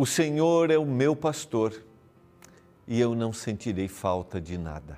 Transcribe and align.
O 0.00 0.06
Senhor 0.06 0.70
é 0.70 0.78
o 0.78 0.86
meu 0.86 1.16
pastor 1.16 1.84
e 2.86 3.00
eu 3.00 3.16
não 3.16 3.32
sentirei 3.32 3.88
falta 3.88 4.40
de 4.40 4.56
nada. 4.56 4.96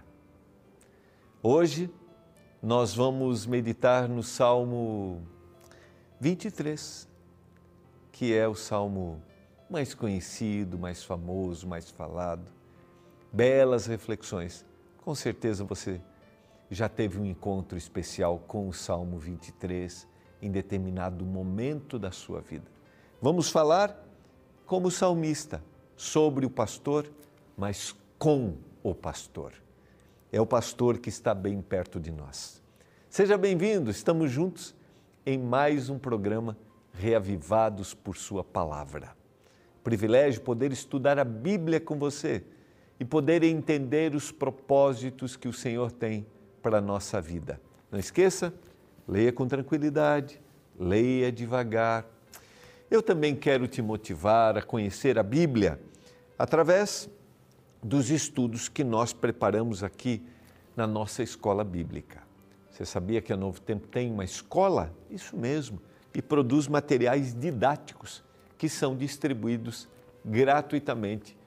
Hoje 1.42 1.90
nós 2.62 2.94
vamos 2.94 3.46
meditar 3.46 4.06
no 4.06 4.22
Salmo 4.22 5.22
23, 6.20 7.08
que 8.12 8.34
é 8.34 8.46
o 8.46 8.54
salmo 8.54 9.22
mais 9.70 9.94
conhecido, 9.94 10.78
mais 10.78 11.02
famoso, 11.02 11.66
mais 11.66 11.90
falado. 11.90 12.52
Belas 13.32 13.86
reflexões. 13.86 14.66
Com 14.98 15.14
certeza 15.14 15.64
você 15.64 15.98
já 16.70 16.90
teve 16.90 17.18
um 17.18 17.24
encontro 17.24 17.78
especial 17.78 18.38
com 18.46 18.68
o 18.68 18.72
Salmo 18.74 19.18
23 19.18 20.06
em 20.42 20.50
determinado 20.50 21.24
momento 21.24 21.98
da 21.98 22.10
sua 22.10 22.42
vida. 22.42 22.70
Vamos 23.22 23.48
falar 23.48 24.09
como 24.70 24.88
salmista 24.88 25.60
sobre 25.96 26.46
o 26.46 26.48
pastor, 26.48 27.10
mas 27.56 27.92
com 28.16 28.54
o 28.84 28.94
pastor. 28.94 29.52
É 30.30 30.40
o 30.40 30.46
pastor 30.46 30.98
que 30.98 31.08
está 31.08 31.34
bem 31.34 31.60
perto 31.60 31.98
de 31.98 32.12
nós. 32.12 32.62
Seja 33.08 33.36
bem-vindo, 33.36 33.90
estamos 33.90 34.30
juntos 34.30 34.72
em 35.26 35.36
mais 35.36 35.90
um 35.90 35.98
programa 35.98 36.56
Reavivados 36.92 37.94
por 37.94 38.16
Sua 38.16 38.44
Palavra. 38.44 39.10
Privilégio 39.82 40.40
poder 40.42 40.70
estudar 40.70 41.18
a 41.18 41.24
Bíblia 41.24 41.80
com 41.80 41.98
você 41.98 42.44
e 43.00 43.04
poder 43.04 43.42
entender 43.42 44.14
os 44.14 44.30
propósitos 44.30 45.34
que 45.34 45.48
o 45.48 45.52
Senhor 45.52 45.90
tem 45.90 46.24
para 46.62 46.78
a 46.78 46.80
nossa 46.80 47.20
vida. 47.20 47.60
Não 47.90 47.98
esqueça, 47.98 48.54
leia 49.08 49.32
com 49.32 49.48
tranquilidade, 49.48 50.40
leia 50.78 51.32
devagar. 51.32 52.06
Eu 52.90 53.00
também 53.00 53.36
quero 53.36 53.68
te 53.68 53.80
motivar 53.80 54.58
a 54.58 54.62
conhecer 54.62 55.16
a 55.16 55.22
Bíblia 55.22 55.80
através 56.36 57.08
dos 57.80 58.10
estudos 58.10 58.68
que 58.68 58.82
nós 58.82 59.12
preparamos 59.12 59.84
aqui 59.84 60.26
na 60.76 60.88
nossa 60.88 61.22
escola 61.22 61.62
bíblica. 61.62 62.20
Você 62.68 62.84
sabia 62.84 63.22
que 63.22 63.32
a 63.32 63.36
Novo 63.36 63.60
Tempo 63.60 63.86
tem 63.86 64.10
uma 64.10 64.24
escola? 64.24 64.92
Isso 65.08 65.36
mesmo, 65.36 65.80
e 66.12 66.20
produz 66.20 66.66
materiais 66.66 67.32
didáticos 67.32 68.24
que 68.58 68.68
são 68.68 68.96
distribuídos 68.96 69.88
gratuitamente 70.24 71.38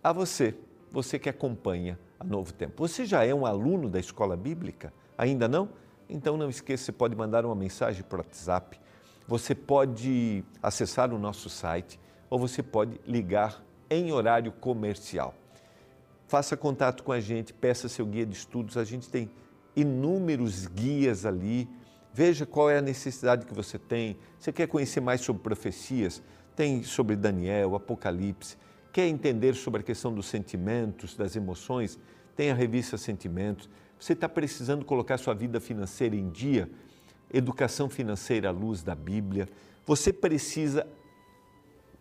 a 0.00 0.12
você, 0.12 0.54
você 0.92 1.18
que 1.18 1.28
acompanha 1.28 1.98
a 2.20 2.24
Novo 2.24 2.52
Tempo. 2.52 2.86
Você 2.86 3.04
já 3.04 3.24
é 3.24 3.34
um 3.34 3.44
aluno 3.44 3.90
da 3.90 3.98
escola 3.98 4.36
bíblica? 4.36 4.92
Ainda 5.18 5.48
não? 5.48 5.70
Então 6.08 6.36
não 6.36 6.48
esqueça, 6.48 6.84
você 6.84 6.92
pode 6.92 7.16
mandar 7.16 7.44
uma 7.44 7.56
mensagem 7.56 8.04
por 8.04 8.20
WhatsApp, 8.20 8.78
você 9.26 9.54
pode 9.54 10.44
acessar 10.62 11.12
o 11.12 11.18
nosso 11.18 11.48
site 11.48 11.98
ou 12.28 12.38
você 12.38 12.62
pode 12.62 13.00
ligar 13.06 13.64
em 13.88 14.12
horário 14.12 14.52
comercial. 14.52 15.34
Faça 16.26 16.56
contato 16.56 17.02
com 17.02 17.12
a 17.12 17.20
gente, 17.20 17.52
peça 17.52 17.88
seu 17.88 18.06
guia 18.06 18.26
de 18.26 18.34
estudos, 18.34 18.76
a 18.76 18.84
gente 18.84 19.08
tem 19.08 19.30
inúmeros 19.76 20.66
guias 20.66 21.24
ali. 21.24 21.68
Veja 22.12 22.46
qual 22.46 22.70
é 22.70 22.78
a 22.78 22.82
necessidade 22.82 23.44
que 23.46 23.54
você 23.54 23.78
tem. 23.78 24.16
Você 24.38 24.52
quer 24.52 24.66
conhecer 24.68 25.00
mais 25.00 25.20
sobre 25.20 25.42
profecias? 25.42 26.22
Tem 26.54 26.82
sobre 26.82 27.16
Daniel, 27.16 27.74
Apocalipse. 27.74 28.56
Quer 28.92 29.08
entender 29.08 29.54
sobre 29.54 29.80
a 29.80 29.84
questão 29.84 30.14
dos 30.14 30.26
sentimentos, 30.26 31.16
das 31.16 31.34
emoções? 31.34 31.98
Tem 32.36 32.50
a 32.50 32.54
revista 32.54 32.96
Sentimentos. 32.96 33.68
Você 33.98 34.12
está 34.12 34.28
precisando 34.28 34.84
colocar 34.84 35.18
sua 35.18 35.34
vida 35.34 35.60
financeira 35.60 36.14
em 36.14 36.30
dia? 36.30 36.70
Educação 37.32 37.88
financeira 37.88 38.48
à 38.48 38.52
luz 38.52 38.82
da 38.82 38.94
Bíblia. 38.94 39.48
Você 39.86 40.12
precisa 40.12 40.86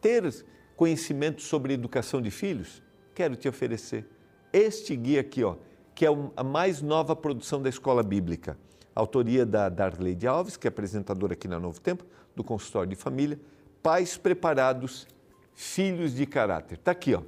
ter 0.02 0.46
conhecimento 0.76 1.42
sobre 1.42 1.74
educação 1.74 2.22
de 2.22 2.32
filhos? 2.32 2.82
Quero 3.16 3.36
te 3.36 3.48
oferecer 3.48 4.06
este 4.52 4.96
guia 4.96 5.22
aqui, 5.22 5.44
ó 5.44 5.56
que 5.96 6.06
é 6.06 6.10
a 6.36 6.44
mais 6.44 6.82
nova 6.82 7.16
produção 7.16 7.62
da 7.62 7.70
Escola 7.70 8.04
Bíblica. 8.04 8.58
Autoria 8.96 9.46
da 9.46 9.70
Darleide 9.70 10.28
Alves, 10.28 10.58
que 10.58 10.68
é 10.68 10.70
apresentadora 10.70 11.34
aqui 11.34 11.48
na 11.48 11.60
Novo 11.60 11.80
Tempo, 11.80 12.06
do 12.36 12.44
consultório 12.44 12.90
de 12.90 12.96
família. 12.96 13.40
Pais 13.82 14.18
preparados, 14.18 15.08
filhos 15.54 16.14
de 16.14 16.26
caráter. 16.26 16.76
Está 16.76 16.92
aqui, 16.92 17.14
ó. 17.14 17.22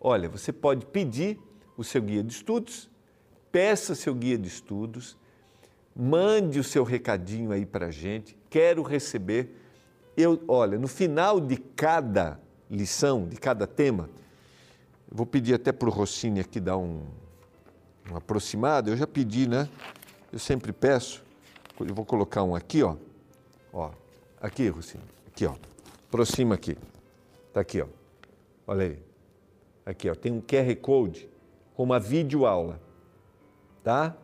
Olha, 0.00 0.28
você 0.28 0.52
pode 0.52 0.86
pedir 0.86 1.38
o 1.76 1.84
seu 1.84 2.02
guia 2.02 2.22
de 2.22 2.32
estudos, 2.32 2.90
peça 3.50 3.94
seu 3.94 4.14
guia 4.14 4.36
de 4.36 4.48
estudos, 4.48 5.16
mande 5.94 6.58
o 6.58 6.64
seu 6.64 6.84
recadinho 6.84 7.52
aí 7.52 7.66
para 7.66 7.90
gente. 7.90 8.36
Quero 8.48 8.82
receber. 8.82 9.56
Eu, 10.16 10.42
olha, 10.46 10.78
no 10.78 10.88
final 10.88 11.40
de 11.40 11.56
cada 11.56 12.40
lição, 12.70 13.26
de 13.26 13.36
cada 13.36 13.66
tema, 13.66 14.08
vou 15.10 15.26
pedir 15.26 15.54
até 15.54 15.72
para 15.72 15.88
o 15.88 15.92
Rossini 15.92 16.40
aqui 16.40 16.58
dar 16.58 16.76
um, 16.76 17.02
um 18.10 18.16
aproximado, 18.16 18.90
eu 18.90 18.96
já 18.96 19.06
pedi, 19.06 19.48
né? 19.48 19.68
Eu 20.32 20.38
sempre 20.38 20.72
peço, 20.72 21.22
eu 21.78 21.94
vou 21.94 22.04
colocar 22.04 22.42
um 22.42 22.54
aqui, 22.54 22.82
ó. 22.82 22.96
Ó, 23.72 23.90
aqui, 24.40 24.68
Rocinho, 24.68 25.04
aqui, 25.26 25.46
ó. 25.46 25.54
Aproxima 26.08 26.54
aqui. 26.54 26.76
Tá 27.52 27.60
aqui, 27.60 27.80
ó. 27.80 27.86
Olha 28.66 28.84
aí. 28.84 29.02
Aqui, 29.84 30.08
ó, 30.08 30.14
tem 30.14 30.32
um 30.32 30.40
QR 30.40 30.74
Code 30.76 31.28
com 31.74 31.82
uma 31.82 31.98
videoaula, 31.98 32.80
tá? 33.82 34.16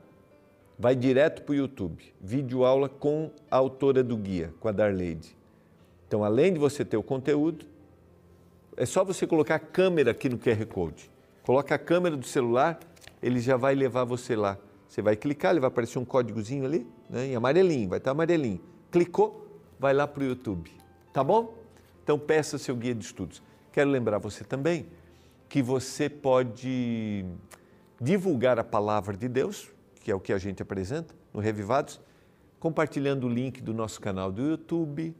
Vai 0.78 0.94
direto 0.94 1.42
para 1.42 1.52
o 1.52 1.56
YouTube. 1.56 2.14
Videoaula 2.20 2.88
com 2.88 3.30
a 3.50 3.56
autora 3.56 4.02
do 4.02 4.16
guia, 4.16 4.52
com 4.60 4.68
a 4.68 4.72
Darleide. 4.72 5.36
Então, 6.06 6.22
além 6.22 6.52
de 6.52 6.58
você 6.58 6.84
ter 6.84 6.96
o 6.96 7.02
conteúdo, 7.02 7.66
é 8.76 8.86
só 8.86 9.04
você 9.04 9.26
colocar 9.26 9.56
a 9.56 9.58
câmera 9.58 10.12
aqui 10.12 10.28
no 10.28 10.38
QR 10.38 10.64
Code. 10.66 11.10
Coloca 11.42 11.74
a 11.74 11.78
câmera 11.78 12.16
do 12.16 12.26
celular 12.26 12.78
ele 13.22 13.40
já 13.40 13.56
vai 13.56 13.74
levar 13.74 14.04
você 14.04 14.34
lá. 14.36 14.58
Você 14.88 15.02
vai 15.02 15.16
clicar, 15.16 15.50
ele 15.50 15.60
vai 15.60 15.68
aparecer 15.68 15.98
um 15.98 16.04
códigozinho 16.04 16.64
ali, 16.64 16.86
né, 17.10 17.26
em 17.26 17.36
amarelinho, 17.36 17.88
vai 17.88 17.98
estar 17.98 18.12
amarelinho. 18.12 18.60
Clicou, 18.90 19.46
vai 19.78 19.92
lá 19.92 20.06
para 20.06 20.22
o 20.22 20.26
YouTube. 20.26 20.70
Tá 21.12 21.22
bom? 21.22 21.54
Então 22.02 22.18
peça 22.18 22.56
seu 22.56 22.74
guia 22.74 22.94
de 22.94 23.04
estudos. 23.04 23.42
Quero 23.72 23.90
lembrar 23.90 24.18
você 24.18 24.44
também 24.44 24.86
que 25.48 25.62
você 25.62 26.08
pode 26.08 27.24
divulgar 28.00 28.58
a 28.58 28.64
palavra 28.64 29.16
de 29.16 29.28
Deus, 29.28 29.68
que 30.08 30.12
é 30.12 30.14
o 30.14 30.20
que 30.20 30.32
a 30.32 30.38
gente 30.38 30.62
apresenta 30.62 31.14
no 31.34 31.38
Revivados, 31.38 32.00
compartilhando 32.58 33.26
o 33.26 33.28
link 33.28 33.60
do 33.60 33.74
nosso 33.74 34.00
canal 34.00 34.32
do 34.32 34.40
YouTube 34.40 35.14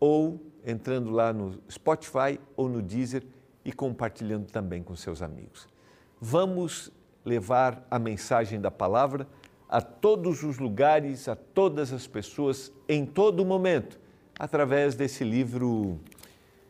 ou 0.00 0.40
entrando 0.64 1.10
lá 1.10 1.30
no 1.30 1.60
Spotify 1.70 2.40
ou 2.56 2.66
no 2.66 2.80
Deezer 2.80 3.22
e 3.62 3.70
compartilhando 3.70 4.46
também 4.46 4.82
com 4.82 4.96
seus 4.96 5.20
amigos. 5.20 5.68
Vamos 6.18 6.90
levar 7.22 7.86
a 7.90 7.98
mensagem 7.98 8.58
da 8.58 8.70
palavra 8.70 9.28
a 9.68 9.82
todos 9.82 10.42
os 10.42 10.56
lugares, 10.56 11.28
a 11.28 11.36
todas 11.36 11.92
as 11.92 12.06
pessoas, 12.06 12.72
em 12.88 13.04
todo 13.04 13.44
momento, 13.44 14.00
através 14.38 14.94
desse 14.94 15.22
livro 15.22 16.00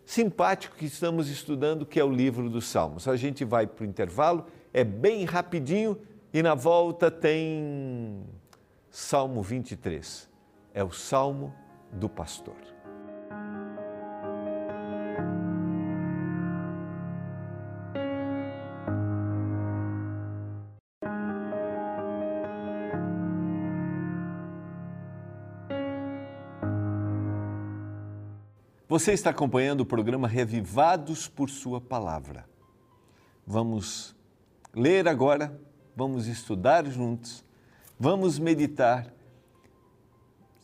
simpático 0.05 0.75
que 0.75 0.87
estamos 0.87 1.29
estudando, 1.29 1.87
que 1.87 2.01
é 2.01 2.05
o 2.05 2.11
livro 2.11 2.51
dos 2.51 2.67
Salmos. 2.67 3.07
A 3.07 3.15
gente 3.15 3.45
vai 3.45 3.65
para 3.65 3.85
o 3.85 3.87
intervalo, 3.87 4.47
é 4.75 4.83
bem 4.83 5.25
rapidinho 5.25 5.97
e 6.33 6.43
na 6.43 6.55
volta 6.55 7.11
tem 7.11 8.25
Salmo 8.91 9.43
23. 9.43 10.29
É 10.73 10.85
o 10.85 10.91
Salmo 10.91 11.55
do 11.93 12.09
Pastor. 12.09 12.57
Você 28.91 29.13
está 29.13 29.31
acompanhando 29.31 29.83
o 29.83 29.87
programa 29.87 30.27
Revivados 30.27 31.29
por 31.29 31.49
Sua 31.49 31.81
Palavra. 31.81 32.45
Vamos 33.47 34.17
ler 34.75 35.07
agora, 35.07 35.57
vamos 35.95 36.27
estudar 36.27 36.87
juntos, 36.87 37.45
vamos 37.99 38.39
meditar. 38.39 39.13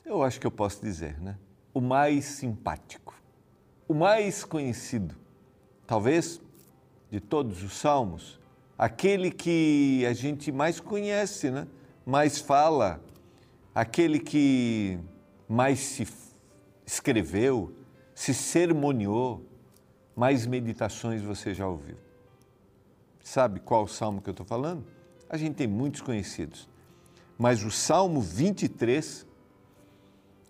Eu 0.05 0.23
acho 0.23 0.41
que 0.41 0.47
eu 0.47 0.51
posso 0.51 0.81
dizer, 0.83 1.21
né? 1.21 1.37
O 1.75 1.81
mais 1.81 2.25
simpático, 2.25 3.15
o 3.87 3.95
mais 3.95 4.45
conhecido, 4.45 5.15
talvez 5.87 6.41
de 7.11 7.21
todos 7.21 7.63
os 7.63 7.75
salmos, 7.75 8.41
aquele 8.79 9.31
que 9.31 10.05
a 10.07 10.13
gente 10.13 10.51
mais 10.51 10.81
conhece, 10.81 11.51
né? 11.51 11.67
Mais 12.05 12.39
fala, 12.39 13.01
aquele 13.75 14.19
que 14.19 14.99
mais 15.49 15.81
se 15.81 16.07
escreveu 16.87 17.75
se 18.17 18.33
sermoneou, 18.33 19.45
mais 20.17 20.47
meditações 20.47 21.21
você 21.21 21.53
já 21.53 21.69
ouviu. 21.69 21.99
Sabe 23.23 23.61
qual 23.61 23.87
salmo 23.87 24.23
que 24.23 24.31
eu 24.31 24.33
estou 24.33 24.47
falando? 24.47 24.87
A 25.29 25.37
gente 25.37 25.55
tem 25.55 25.67
muitos 25.67 26.01
conhecidos, 26.01 26.69
mas 27.37 27.65
o 27.65 27.71
Salmo 27.71 28.21
23, 28.21 29.27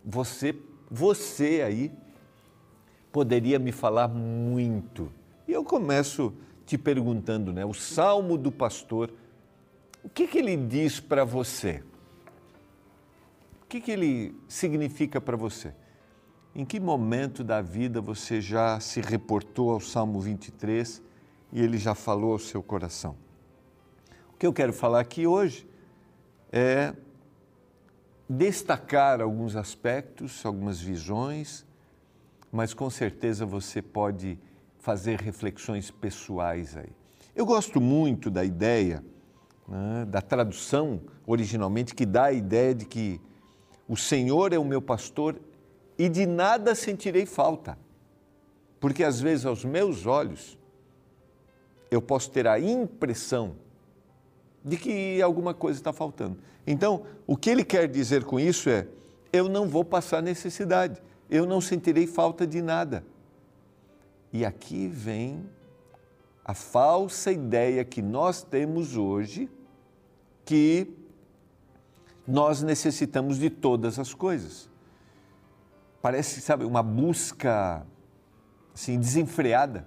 você, 0.05 0.55
você 0.90 1.62
aí, 1.62 1.93
poderia 3.11 3.58
me 3.58 3.73
falar 3.73 4.08
muito 4.08 5.11
E 5.49 5.52
eu 5.52 5.64
começo 5.64 6.34
te 6.67 6.76
perguntando, 6.76 7.52
né? 7.52 7.64
O 7.64 7.73
Salmo 7.73 8.37
do 8.37 8.52
Pastor, 8.52 9.11
o 10.05 10.08
que, 10.08 10.26
que 10.26 10.38
ele 10.38 10.56
diz 10.56 11.00
para 11.00 11.25
você? 11.25 11.82
O 13.62 13.67
que, 13.67 13.81
que 13.81 13.90
ele 13.90 14.34
significa 14.46 15.20
para 15.20 15.37
você? 15.37 15.73
Em 16.55 16.64
que 16.64 16.78
momento 16.78 17.43
da 17.43 17.62
vida 17.62 18.00
você 18.00 18.40
já 18.40 18.78
se 18.81 19.00
reportou 19.00 19.70
ao 19.70 19.81
Salmo 19.81 20.20
23 20.20 21.02
e 21.52 21.62
ele 21.62 21.78
já 21.78 21.94
falou 21.94 22.32
ao 22.32 22.38
seu 22.38 22.62
coração? 22.62 23.17
O 24.37 24.38
que 24.38 24.47
eu 24.47 24.53
quero 24.53 24.71
falar 24.75 25.00
aqui 25.00 25.27
hoje 25.27 25.67
é 26.53 26.93
destacar 28.29 29.23
alguns 29.23 29.56
aspectos, 29.56 30.44
algumas 30.44 30.79
visões, 30.79 31.65
mas 32.53 32.75
com 32.75 32.91
certeza 32.91 33.47
você 33.47 33.81
pode 33.81 34.38
fazer 34.79 35.23
reflexões 35.23 35.91
pessoais 35.91 36.77
aí. 36.77 36.91
Eu 37.35 37.47
gosto 37.47 37.81
muito 37.81 38.31
da 38.31 38.44
ideia, 38.44 39.03
né, 39.67 40.05
da 40.05 40.21
tradução 40.21 41.00
originalmente, 41.27 41.94
que 41.94 42.05
dá 42.05 42.25
a 42.25 42.33
ideia 42.35 42.75
de 42.75 42.85
que 42.85 43.19
o 43.88 43.97
Senhor 43.97 44.53
é 44.53 44.59
o 44.59 44.65
meu 44.67 44.83
pastor 44.83 45.41
e 45.97 46.11
de 46.11 46.27
nada 46.27 46.75
sentirei 46.75 47.25
falta. 47.25 47.79
Porque 48.81 49.03
às 49.03 49.19
vezes, 49.19 49.47
aos 49.47 49.65
meus 49.65 50.05
olhos, 50.05 50.59
eu 51.91 52.03
posso 52.03 52.31
ter 52.31 52.47
a 52.47 52.61
impressão 52.61 53.65
de 54.67 54.77
que 54.77 55.23
alguma 55.23 55.55
coisa 55.55 55.79
está 55.79 55.93
faltando. 55.93 56.37
Então, 56.67 57.05
o 57.25 57.37
que 57.37 57.49
ele 57.49 57.65
quer 57.65 57.87
dizer 57.87 58.25
com 58.25 58.41
isso 58.41 58.69
é: 58.69 58.89
eu 59.33 59.49
não 59.49 59.69
vou 59.69 59.85
passar 59.85 60.21
necessidade, 60.21 61.01
eu 61.31 61.47
não 61.47 61.61
sentirei 61.61 62.05
falta 62.05 62.45
de 62.45 62.61
nada. 62.61 63.05
E 64.33 64.45
aqui 64.45 64.89
vem 64.89 65.49
a 66.45 66.53
falsa 66.53 67.31
ideia 67.31 67.85
que 67.85 68.03
nós 68.03 68.43
temos 68.43 68.97
hoje 68.97 69.49
que 70.45 70.93
nós 72.27 72.61
necessitamos 72.61 73.39
de 73.39 73.49
todas 73.49 74.01
as 74.01 74.12
coisas. 74.12 74.69
Parece, 76.03 76.41
sabe, 76.41 76.65
uma 76.65 76.83
busca 76.83 77.87
assim 78.75 78.99
desenfreada. 78.99 79.87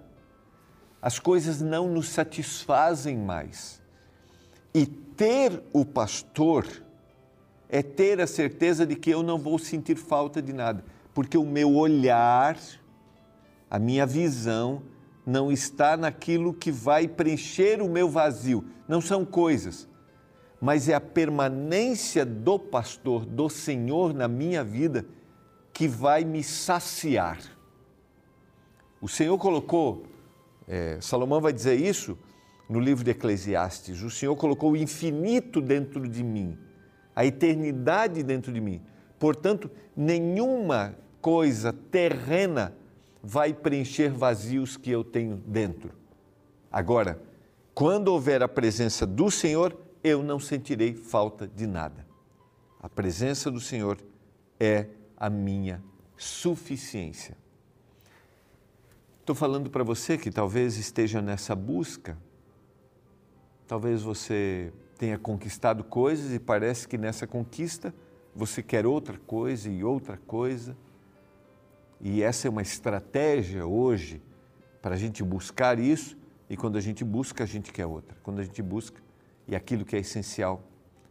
As 1.01 1.19
coisas 1.19 1.61
não 1.61 1.89
nos 1.89 2.09
satisfazem 2.09 3.17
mais. 3.17 3.78
E 4.73 4.85
ter 4.85 5.63
o 5.73 5.83
pastor 5.83 6.65
é 7.67 7.83
ter 7.83 8.19
a 8.19 8.27
certeza 8.27 8.85
de 8.85 8.95
que 8.95 9.09
eu 9.09 9.21
não 9.21 9.37
vou 9.37 9.59
sentir 9.59 9.95
falta 9.95 10.41
de 10.41 10.51
nada, 10.51 10.83
porque 11.13 11.37
o 11.37 11.45
meu 11.45 11.75
olhar, 11.75 12.57
a 13.69 13.77
minha 13.77 14.05
visão, 14.05 14.81
não 15.25 15.51
está 15.51 15.95
naquilo 15.95 16.53
que 16.53 16.71
vai 16.71 17.07
preencher 17.07 17.81
o 17.81 17.89
meu 17.89 18.09
vazio. 18.09 18.65
Não 18.87 18.99
são 18.99 19.23
coisas, 19.23 19.87
mas 20.59 20.89
é 20.89 20.95
a 20.95 21.01
permanência 21.01 22.25
do 22.25 22.57
pastor, 22.57 23.25
do 23.25 23.47
Senhor 23.47 24.13
na 24.13 24.27
minha 24.27 24.63
vida, 24.63 25.05
que 25.71 25.87
vai 25.87 26.23
me 26.23 26.43
saciar. 26.43 27.39
O 28.99 29.07
Senhor 29.07 29.37
colocou, 29.37 30.03
é, 30.67 30.97
Salomão 30.99 31.39
vai 31.39 31.53
dizer 31.53 31.79
isso, 31.79 32.17
no 32.69 32.79
livro 32.79 33.03
de 33.03 33.11
Eclesiastes. 33.11 34.03
O 34.03 34.11
Senhor 34.11 34.35
colocou 34.35 34.71
o 34.73 34.77
infinito 34.77 35.59
dentro 35.59 36.07
de 36.07 36.23
mim, 36.23 36.55
a 37.15 37.25
eternidade 37.25 38.21
dentro 38.21 38.53
de 38.53 38.61
mim. 38.61 38.81
Portanto, 39.17 39.69
nenhuma 39.97 40.95
coisa 41.19 41.73
terrena 41.73 42.75
vai 43.23 43.53
preencher 43.53 44.11
vazios 44.11 44.77
que 44.77 44.91
eu 44.91 45.03
tenho 45.03 45.37
dentro. 45.37 45.91
Agora, 46.71 47.19
quando 47.73 48.09
houver 48.09 48.43
a 48.43 48.47
presença 48.47 49.05
do 49.05 49.31
Senhor, 49.31 49.75
eu 50.03 50.21
não 50.21 50.39
sentirei 50.39 50.93
falta 50.93 51.47
de 51.47 51.65
nada. 51.65 52.07
A 52.81 52.87
presença 52.87 53.49
do 53.49 53.59
Senhor 53.59 53.97
é 54.59 54.85
a 55.17 55.29
minha 55.29 55.83
suficiência. 56.15 57.35
Estou 59.19 59.35
falando 59.35 59.69
para 59.69 59.83
você 59.83 60.17
que 60.17 60.31
talvez 60.31 60.77
esteja 60.77 61.21
nessa 61.21 61.55
busca 61.55 62.17
Talvez 63.69 64.01
você 64.01 64.73
tenha 64.97 65.19
conquistado 65.19 65.83
coisas 65.83 66.33
e 66.33 66.39
parece 66.39 66.87
que 66.87 66.97
nessa 66.97 67.27
conquista 67.27 67.93
você 68.35 68.63
quer 68.63 68.83
outra 68.83 69.15
coisa 69.27 69.69
e 69.69 69.83
outra 69.83 70.17
coisa. 70.25 70.75
E 72.01 72.23
essa 72.23 72.47
é 72.47 72.49
uma 72.49 72.63
estratégia 72.63 73.67
hoje 73.67 74.23
para 74.81 74.95
a 74.95 74.97
gente 74.97 75.23
buscar 75.23 75.77
isso, 75.77 76.17
e 76.49 76.57
quando 76.57 76.79
a 76.79 76.81
gente 76.81 77.03
busca, 77.03 77.43
a 77.43 77.45
gente 77.45 77.71
quer 77.71 77.85
outra. 77.85 78.17
Quando 78.23 78.39
a 78.39 78.43
gente 78.43 78.59
busca, 78.63 79.03
e 79.47 79.55
aquilo 79.55 79.85
que 79.85 79.95
é 79.95 79.99
essencial, 79.99 80.63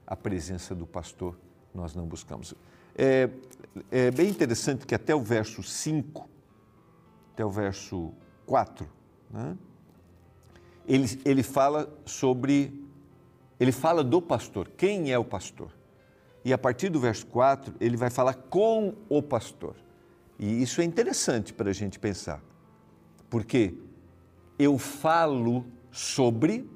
a 0.05 0.17
presença 0.17 0.75
do 0.75 0.85
pastor, 0.85 1.39
nós 1.73 1.95
não 1.95 2.07
buscamos. 2.07 2.57
É, 2.97 3.31
é 3.89 4.11
bem 4.11 4.31
interessante 4.31 4.85
que 4.85 4.97
até 4.97 5.15
o 5.15 5.23
verso 5.23 5.63
5, 5.63 6.29
até 7.35 7.45
o 7.45 7.51
verso 7.51 8.13
4, 8.47 8.85
né? 9.31 9.57
Ele, 10.89 11.21
ele 11.25 11.43
fala 11.43 11.93
sobre, 12.07 12.73
ele 13.61 13.71
fala 13.71 14.03
do 14.03 14.23
pastor, 14.23 14.71
quem 14.77 15.13
é 15.13 15.19
o 15.19 15.25
pastor. 15.25 15.71
E 16.45 16.53
a 16.53 16.59
partir 16.59 16.89
do 16.89 16.99
verso 16.99 17.27
4, 17.27 17.75
ele 17.79 17.97
vai 17.97 18.09
falar 18.09 18.35
com 18.35 18.95
o 19.09 19.23
pastor. 19.23 19.77
E 20.39 20.63
isso 20.63 20.81
é 20.81 20.85
interessante 20.85 21.53
para 21.53 21.69
a 21.69 21.73
gente 21.73 21.99
pensar, 21.99 22.43
porque 23.29 23.75
eu 24.59 24.79
falo 24.79 25.67
sobre, 25.91 26.69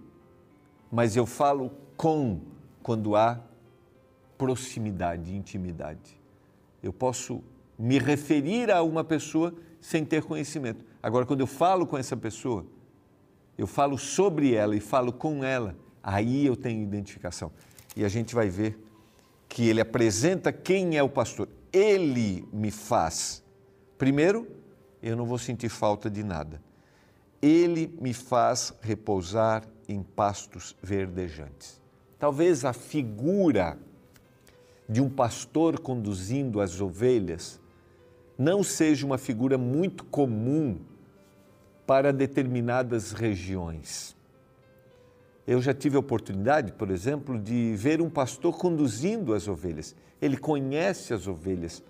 mas 0.91 1.17
eu 1.17 1.25
falo 1.25 1.73
com 1.97 2.41
quando 2.83 3.17
há 3.17 3.41
proximidade, 4.37 5.35
intimidade. 5.35 6.21
Eu 6.83 6.93
posso 6.93 7.43
me 7.79 7.99
referir 7.99 8.71
a 8.71 8.83
uma 8.83 9.05
pessoa 9.05 9.55
sem 9.81 10.05
ter 10.05 10.23
conhecimento. 10.23 10.85
Agora, 11.03 11.25
quando 11.25 11.41
eu 11.41 11.47
falo 11.47 11.87
com 11.87 11.97
essa 11.97 12.17
pessoa, 12.17 12.67
eu 13.63 13.67
falo 13.67 13.97
sobre 13.97 14.55
ela 14.55 14.75
e 14.75 14.81
falo 14.81 15.13
com 15.13 15.45
ela, 15.45 15.77
aí 16.03 16.45
eu 16.45 16.57
tenho 16.57 16.83
identificação. 16.83 17.53
E 17.95 18.05
a 18.05 18.09
gente 18.09 18.35
vai 18.35 18.49
ver 18.49 18.77
que 19.49 19.69
ele 19.69 19.81
apresenta 19.81 20.53
quem 20.53 20.97
é 20.97 21.03
o 21.03 21.09
pastor. 21.09 21.49
Ele 21.73 22.45
me 22.53 22.73
faz. 22.73 23.41
Primeiro, 23.97 24.49
eu 25.01 25.17
não 25.17 25.25
vou 25.25 25.39
sentir 25.39 25.69
falta 25.69 26.11
de 26.11 26.25
nada. 26.25 26.61
Ele 27.41 27.95
me 28.01 28.13
faz 28.13 28.75
repousar 28.81 29.65
em 29.89 30.03
pastos 30.03 30.77
verdejantes. 30.83 31.81
Talvez 32.19 32.65
a 32.65 32.73
figura 32.73 33.79
de 34.89 35.01
um 35.01 35.09
pastor 35.09 35.79
conduzindo 35.79 36.61
as 36.61 36.81
ovelhas 36.81 37.61
não 38.37 38.65
seja 38.65 39.07
uma 39.07 39.19
figura 39.19 39.57
muito 39.57 40.05
comum 40.05 40.81
para 41.87 42.13
determinadas 42.13 43.13
regiões. 43.13 44.17
Eu 45.47 45.61
já 45.61 45.75
tive 45.75 45.97
a 45.97 46.01
oportunidade, 46.01 46.73
por 46.73 46.91
exemplo, 46.91 47.39
de 47.39 47.75
ver 47.77 48.01
um 48.01 48.09
pastor 48.09 48.57
conduzindo 48.57 49.35
as 49.35 49.49
ovelhas. 49.49 49.95
Ele 50.21 50.37
conhece 50.37 51.13
as 51.13 51.27
ovelhas, 51.27 51.83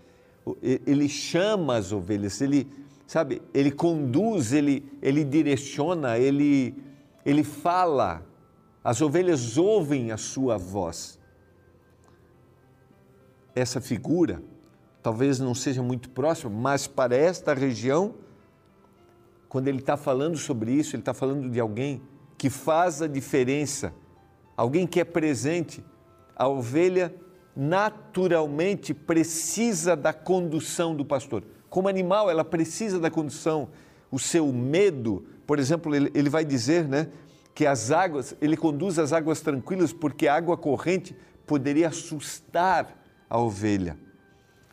ele 0.63 1.09
chama 1.09 1.77
as 1.77 1.93
ovelhas, 1.93 2.41
ele, 2.41 2.67
sabe, 3.07 3.43
ele 3.53 3.71
conduz, 3.71 4.53
ele, 4.53 4.91
ele 5.03 5.23
direciona, 5.23 6.19
ele, 6.19 6.75
ele 7.27 7.45
fala. 7.45 8.27
As 8.83 9.03
ovelhas 9.03 9.59
ouvem 9.59 10.11
a 10.11 10.17
sua 10.17 10.57
voz. 10.57 11.21
Essa 13.55 13.81
figura 13.81 14.43
talvez 15.03 15.39
não 15.39 15.55
seja 15.55 15.83
muito 15.83 16.09
próxima, 16.09 16.51
mas 16.51 16.87
para 16.87 17.15
esta 17.15 17.53
região 17.53 18.15
quando 19.52 19.68
ele 19.68 19.80
está 19.80 19.99
falando 19.99 20.38
sobre 20.38 20.73
isso, 20.73 20.97
ele 20.97 21.02
está 21.02 21.12
falando 21.12 21.50
de 21.50 21.61
alguém 21.61 22.00
que 22.38 22.49
faz 22.49 23.02
a 23.02 23.06
diferença, 23.06 23.92
alguém 24.56 24.87
que 24.87 24.99
é 24.99 25.04
presente. 25.04 25.85
A 26.35 26.49
ovelha 26.49 27.14
naturalmente 27.54 28.94
precisa 28.94 29.94
da 29.94 30.11
condução 30.11 30.97
do 30.97 31.04
pastor. 31.04 31.44
Como 31.68 31.87
animal, 31.87 32.30
ela 32.30 32.42
precisa 32.42 32.99
da 32.99 33.11
condução. 33.11 33.68
O 34.11 34.18
seu 34.18 34.50
medo, 34.50 35.26
por 35.47 35.59
exemplo, 35.59 35.94
ele, 35.94 36.11
ele 36.14 36.30
vai 36.30 36.47
dizer 36.47 36.88
né, 36.88 37.09
que 37.54 37.66
as 37.66 37.90
águas, 37.90 38.35
ele 38.40 38.56
conduz 38.56 38.99
as 38.99 39.12
águas 39.12 39.42
tranquilas 39.42 39.92
porque 39.92 40.28
a 40.28 40.35
água 40.35 40.56
corrente 40.56 41.14
poderia 41.47 41.88
assustar 41.88 42.99
a 43.28 43.38
ovelha. 43.38 43.99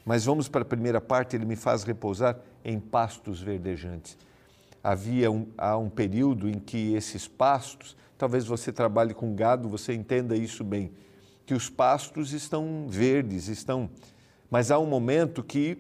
Mas 0.06 0.24
vamos 0.24 0.48
para 0.48 0.62
a 0.62 0.66
primeira 0.66 1.02
parte, 1.02 1.36
ele 1.36 1.44
me 1.44 1.58
faz 1.58 1.84
repousar 1.84 2.40
em 2.64 2.80
pastos 2.80 3.42
verdejantes 3.42 4.18
havia 4.84 5.32
um, 5.32 5.48
há 5.58 5.78
um 5.78 5.90
período 5.90 6.50
em 6.50 6.60
que 6.60 6.94
esses 6.94 7.28
pastos, 7.28 7.96
talvez 8.18 8.46
você 8.46 8.72
trabalhe 8.72 9.14
com 9.14 9.36
gado, 9.36 9.70
você 9.70 9.94
entenda 9.94 10.36
isso 10.36 10.64
bem, 10.64 10.92
que 11.46 11.54
os 11.54 11.70
pastos 11.70 12.34
estão 12.34 12.88
verdes, 12.88 13.48
estão, 13.48 13.90
mas 14.50 14.72
há 14.72 14.80
um 14.80 14.86
momento 14.86 15.44
que 15.44 15.78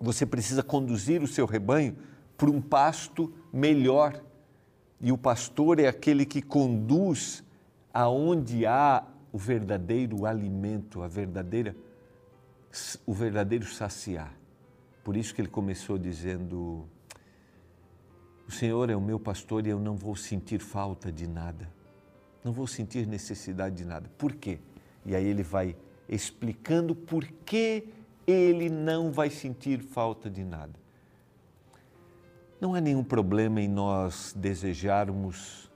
você 0.00 0.26
precisa 0.26 0.62
conduzir 0.62 1.22
o 1.22 1.26
seu 1.26 1.46
rebanho 1.46 1.96
para 2.36 2.50
um 2.50 2.60
pasto 2.60 3.32
melhor, 3.52 4.20
e 5.00 5.10
o 5.10 5.18
pastor 5.18 5.80
é 5.80 5.88
aquele 5.88 6.24
que 6.24 6.40
conduz 6.40 7.42
aonde 7.92 8.66
há 8.66 9.04
o 9.32 9.38
verdadeiro 9.38 10.26
alimento, 10.26 11.02
a 11.02 11.08
verdadeira 11.08 11.74
o 13.04 13.12
verdadeiro 13.12 13.66
saciar. 13.66 14.32
Por 15.04 15.16
isso 15.16 15.34
que 15.34 15.40
ele 15.40 15.48
começou 15.48 15.98
dizendo: 15.98 16.86
O 18.52 18.54
Senhor 18.54 18.90
é 18.90 18.94
o 18.94 19.00
meu 19.00 19.18
pastor 19.18 19.66
e 19.66 19.70
eu 19.70 19.80
não 19.80 19.96
vou 19.96 20.14
sentir 20.14 20.60
falta 20.60 21.10
de 21.10 21.26
nada. 21.26 21.66
Não 22.44 22.52
vou 22.52 22.66
sentir 22.66 23.06
necessidade 23.06 23.76
de 23.76 23.84
nada. 23.86 24.10
Por 24.18 24.34
quê? 24.34 24.58
E 25.06 25.16
aí 25.16 25.26
ele 25.26 25.42
vai 25.42 25.74
explicando 26.06 26.94
por 26.94 27.24
que 27.46 27.88
ele 28.26 28.68
não 28.68 29.10
vai 29.10 29.30
sentir 29.30 29.80
falta 29.80 30.28
de 30.28 30.44
nada. 30.44 30.78
Não 32.60 32.74
há 32.74 32.80
nenhum 32.80 33.02
problema 33.02 33.58
em 33.58 33.68
nós 33.68 34.34
desejarmos 34.36 35.70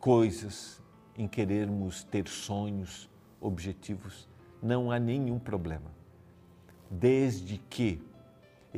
coisas, 0.00 0.82
em 1.16 1.28
querermos 1.28 2.02
ter 2.02 2.26
sonhos, 2.26 3.08
objetivos. 3.40 4.28
Não 4.60 4.90
há 4.90 4.98
nenhum 4.98 5.38
problema. 5.38 5.92
Desde 6.90 7.58
que 7.70 8.07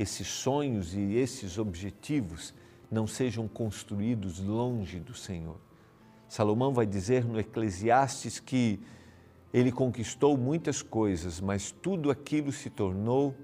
esses 0.00 0.26
sonhos 0.26 0.94
e 0.94 1.16
esses 1.16 1.58
objetivos 1.58 2.54
não 2.90 3.06
sejam 3.06 3.46
construídos 3.46 4.40
longe 4.40 4.98
do 4.98 5.12
Senhor. 5.12 5.60
Salomão 6.26 6.72
vai 6.72 6.86
dizer 6.86 7.22
no 7.22 7.38
Eclesiastes 7.38 8.40
que 8.40 8.80
ele 9.52 9.70
conquistou 9.70 10.38
muitas 10.38 10.80
coisas, 10.80 11.38
mas 11.38 11.70
tudo 11.70 12.10
aquilo 12.10 12.50
se 12.50 12.70
tornou 12.70 13.34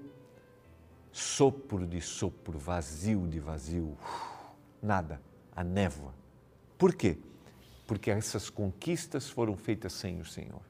sopro 1.11 1.85
de 1.85 2.01
sopro, 2.01 2.57
vazio 2.57 3.27
de 3.27 3.39
vazio, 3.39 3.95
nada, 4.81 5.21
a 5.55 5.63
névoa. 5.63 6.13
Por 6.75 6.95
quê? 6.95 7.19
Porque 7.85 8.09
essas 8.09 8.49
conquistas 8.49 9.29
foram 9.29 9.55
feitas 9.55 9.93
sem 9.93 10.19
o 10.19 10.25
Senhor. 10.25 10.61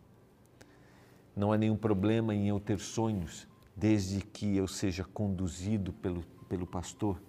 Não 1.33 1.53
há 1.53 1.57
nenhum 1.57 1.77
problema 1.77 2.35
em 2.35 2.49
eu 2.49 2.59
ter 2.59 2.77
sonhos, 2.77 3.47
desde 3.77 4.21
que 4.21 4.57
eu 4.57 4.67
seja 4.67 5.03
conduzido 5.03 5.93
pelo, 5.93 6.23
pelo 6.49 6.65
pastor 6.65 7.21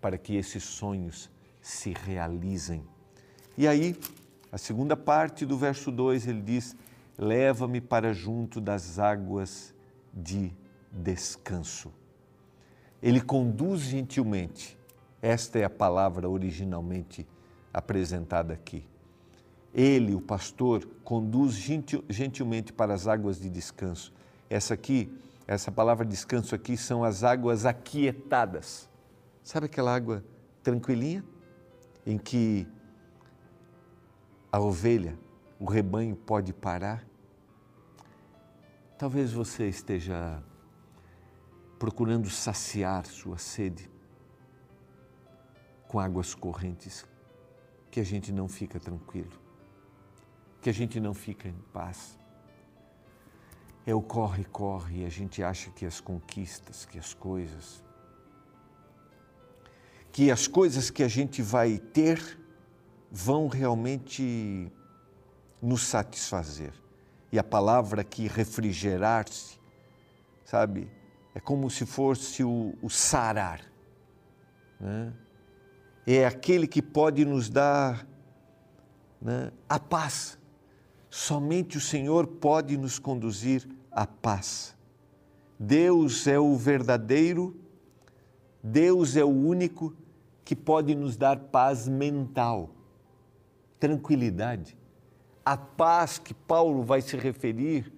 para 0.00 0.18
que 0.18 0.34
esses 0.34 0.64
sonhos 0.64 1.30
se 1.60 1.92
realizem. 1.92 2.82
E 3.56 3.68
aí, 3.68 3.94
a 4.50 4.58
segunda 4.58 4.96
parte 4.96 5.46
do 5.46 5.56
verso 5.56 5.92
2, 5.92 6.26
ele 6.26 6.42
diz: 6.42 6.74
Leva-me 7.16 7.80
para 7.80 8.12
junto 8.12 8.60
das 8.60 8.98
águas 8.98 9.74
de 10.12 10.50
descanso 10.90 11.92
ele 13.02 13.20
conduz 13.20 13.80
gentilmente. 13.80 14.78
Esta 15.20 15.58
é 15.58 15.64
a 15.64 15.70
palavra 15.70 16.28
originalmente 16.28 17.26
apresentada 17.74 18.54
aqui. 18.54 18.84
Ele, 19.74 20.14
o 20.14 20.20
pastor, 20.20 20.86
conduz 21.02 21.54
gentil, 21.54 22.04
gentilmente 22.08 22.72
para 22.72 22.94
as 22.94 23.08
águas 23.08 23.40
de 23.40 23.50
descanso. 23.50 24.12
Essa 24.48 24.74
aqui, 24.74 25.10
essa 25.54 25.70
palavra 25.70 26.04
descanso 26.04 26.54
aqui 26.54 26.76
são 26.76 27.04
as 27.04 27.22
águas 27.22 27.66
aquietadas. 27.66 28.88
Sabe 29.42 29.66
aquela 29.66 29.94
água 29.94 30.24
tranquilinha 30.62 31.24
em 32.06 32.16
que 32.16 32.66
a 34.50 34.60
ovelha, 34.60 35.18
o 35.58 35.64
rebanho 35.64 36.16
pode 36.16 36.52
parar? 36.52 37.06
Talvez 38.96 39.32
você 39.32 39.68
esteja 39.68 40.42
procurando 41.78 42.30
saciar 42.30 43.04
sua 43.06 43.38
sede 43.38 43.90
com 45.88 45.98
águas 45.98 46.34
correntes, 46.34 47.04
que 47.90 48.00
a 48.00 48.04
gente 48.04 48.32
não 48.32 48.48
fica 48.48 48.78
tranquilo, 48.80 49.32
que 50.60 50.70
a 50.70 50.72
gente 50.72 50.98
não 51.00 51.12
fica 51.12 51.48
em 51.48 51.58
paz. 51.72 52.21
É 53.86 53.94
o 53.94 54.00
corre, 54.00 54.44
corre, 54.44 55.02
e 55.02 55.04
a 55.04 55.08
gente 55.08 55.42
acha 55.42 55.70
que 55.70 55.84
as 55.84 56.00
conquistas, 56.00 56.84
que 56.84 56.98
as 56.98 57.12
coisas, 57.14 57.82
que 60.12 60.30
as 60.30 60.46
coisas 60.46 60.90
que 60.90 61.02
a 61.02 61.08
gente 61.08 61.42
vai 61.42 61.78
ter 61.78 62.38
vão 63.10 63.48
realmente 63.48 64.70
nos 65.60 65.82
satisfazer. 65.82 66.72
E 67.30 67.38
a 67.38 67.44
palavra 67.44 68.04
que 68.04 68.28
refrigerar-se, 68.28 69.58
sabe, 70.44 70.88
é 71.34 71.40
como 71.40 71.70
se 71.70 71.86
fosse 71.86 72.44
o, 72.44 72.74
o 72.82 72.90
sarar. 72.90 73.60
Né? 74.78 75.12
É 76.06 76.26
aquele 76.26 76.66
que 76.66 76.82
pode 76.82 77.24
nos 77.24 77.48
dar 77.48 78.06
né, 79.20 79.50
a 79.68 79.78
paz. 79.78 80.38
Somente 81.14 81.76
o 81.76 81.80
Senhor 81.80 82.26
pode 82.26 82.74
nos 82.78 82.98
conduzir 82.98 83.68
à 83.90 84.06
paz. 84.06 84.74
Deus 85.58 86.26
é 86.26 86.38
o 86.38 86.56
verdadeiro, 86.56 87.54
Deus 88.62 89.14
é 89.14 89.22
o 89.22 89.28
único 89.28 89.94
que 90.42 90.56
pode 90.56 90.94
nos 90.94 91.14
dar 91.14 91.38
paz 91.38 91.86
mental, 91.86 92.70
tranquilidade. 93.78 94.74
A 95.44 95.54
paz 95.54 96.16
que 96.16 96.32
Paulo 96.32 96.82
vai 96.82 97.02
se 97.02 97.14
referir 97.14 97.92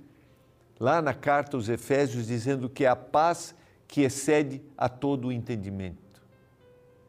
lá 0.81 1.01
na 1.01 1.15
carta 1.15 1.57
aos 1.57 1.69
Efésios, 1.69 2.27
dizendo 2.27 2.69
que 2.69 2.85
é 2.85 2.89
a 2.89 2.97
paz 2.97 3.55
que 3.87 4.01
excede 4.01 4.61
a 4.77 4.89
todo 4.89 5.29
o 5.29 5.33
entendimento. 5.33 6.21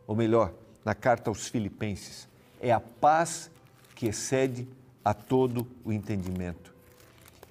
Ou 0.06 0.16
melhor, 0.16 0.54
na 0.86 0.94
carta 0.94 1.32
aos 1.32 1.48
Filipenses, 1.48 2.30
é 2.62 2.72
a 2.72 2.80
paz 2.80 3.50
que 3.96 4.06
excede 4.06 4.68
a 4.68 4.85
todo 5.14 5.68
o 5.84 5.94
entendimento. 5.94 6.74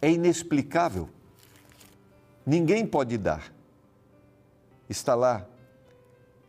É 0.03 0.11
inexplicável. 0.11 1.09
Ninguém 2.45 2.87
pode 2.87 3.17
dar. 3.17 3.53
Está 4.89 5.15
lá, 5.15 5.47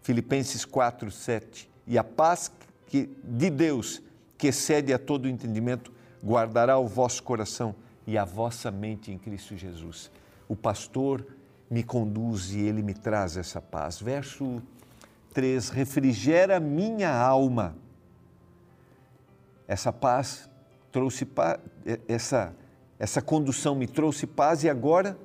Filipenses 0.02 0.66
4, 0.66 1.10
7. 1.10 1.70
E 1.88 1.98
a 1.98 2.04
paz 2.04 2.52
que, 2.88 3.10
de 3.24 3.50
Deus, 3.50 4.02
que 4.38 4.48
excede 4.48 4.94
a 4.94 5.00
todo 5.00 5.26
o 5.26 5.30
entendimento, 5.30 5.92
guardará 6.24 6.78
o 6.78 6.88
vosso 6.88 7.24
coração 7.24 7.76
e 8.06 8.18
a 8.18 8.26
vossa 8.26 8.72
mente 8.72 9.12
em 9.12 9.18
Cristo 9.18 9.56
Jesus. 9.56 10.12
O 10.48 10.56
pastor 10.56 11.26
me 11.70 11.84
conduz 11.84 12.52
e 12.52 12.60
ele 12.60 12.82
me 12.82 12.94
traz 12.94 13.38
essa 13.38 13.62
paz. 13.62 14.00
Verso 14.00 14.62
3: 15.34 15.70
refrigera 15.70 16.60
minha 16.60 17.16
alma. 17.16 17.76
Essa 19.68 19.92
paz 19.92 20.50
trouxe 20.96 21.26
paz, 21.26 21.60
essa, 22.08 22.56
essa 22.98 23.22
condução 23.22 23.76
me 23.76 23.86
trouxe 23.86 24.26
paz 24.26 24.64
e 24.64 24.70
agora 24.70 25.20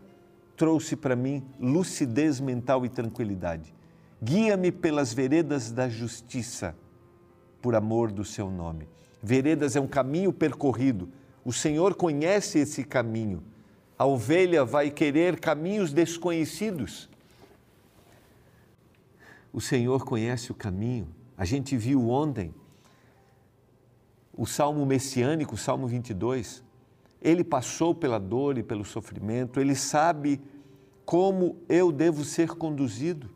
trouxe 0.56 0.96
para 0.96 1.14
mim 1.14 1.44
lucidez 1.60 2.40
mental 2.40 2.84
e 2.84 2.88
tranquilidade. 2.88 3.72
Guia-me 4.20 4.72
pelas 4.72 5.14
veredas 5.14 5.70
da 5.70 5.88
justiça, 5.88 6.74
por 7.62 7.76
amor 7.76 8.10
do 8.10 8.24
seu 8.24 8.50
nome. 8.50 8.88
Veredas 9.22 9.76
é 9.76 9.80
um 9.80 9.86
caminho 9.86 10.32
percorrido 10.32 11.08
o 11.44 11.52
Senhor 11.52 11.94
conhece 11.94 12.58
esse 12.58 12.84
caminho. 12.84 13.42
A 13.98 14.06
ovelha 14.06 14.64
vai 14.64 14.90
querer 14.90 15.38
caminhos 15.40 15.92
desconhecidos. 15.92 17.08
O 19.52 19.60
Senhor 19.60 20.04
conhece 20.04 20.52
o 20.52 20.54
caminho. 20.54 21.08
A 21.36 21.44
gente 21.44 21.76
viu 21.76 22.08
ontem 22.08 22.54
o 24.40 24.47
salmo 24.47 24.87
messiânico, 24.87 25.54
o 25.54 25.59
salmo 25.59 25.87
22. 25.87 26.64
Ele 27.20 27.44
passou 27.44 27.94
pela 27.94 28.18
dor 28.18 28.56
e 28.56 28.62
pelo 28.62 28.87
sofrimento, 28.87 29.61
ele 29.61 29.75
sabe 29.75 30.40
como 31.04 31.59
eu 31.68 31.92
devo 31.92 32.25
ser 32.25 32.49
conduzido. 32.52 33.28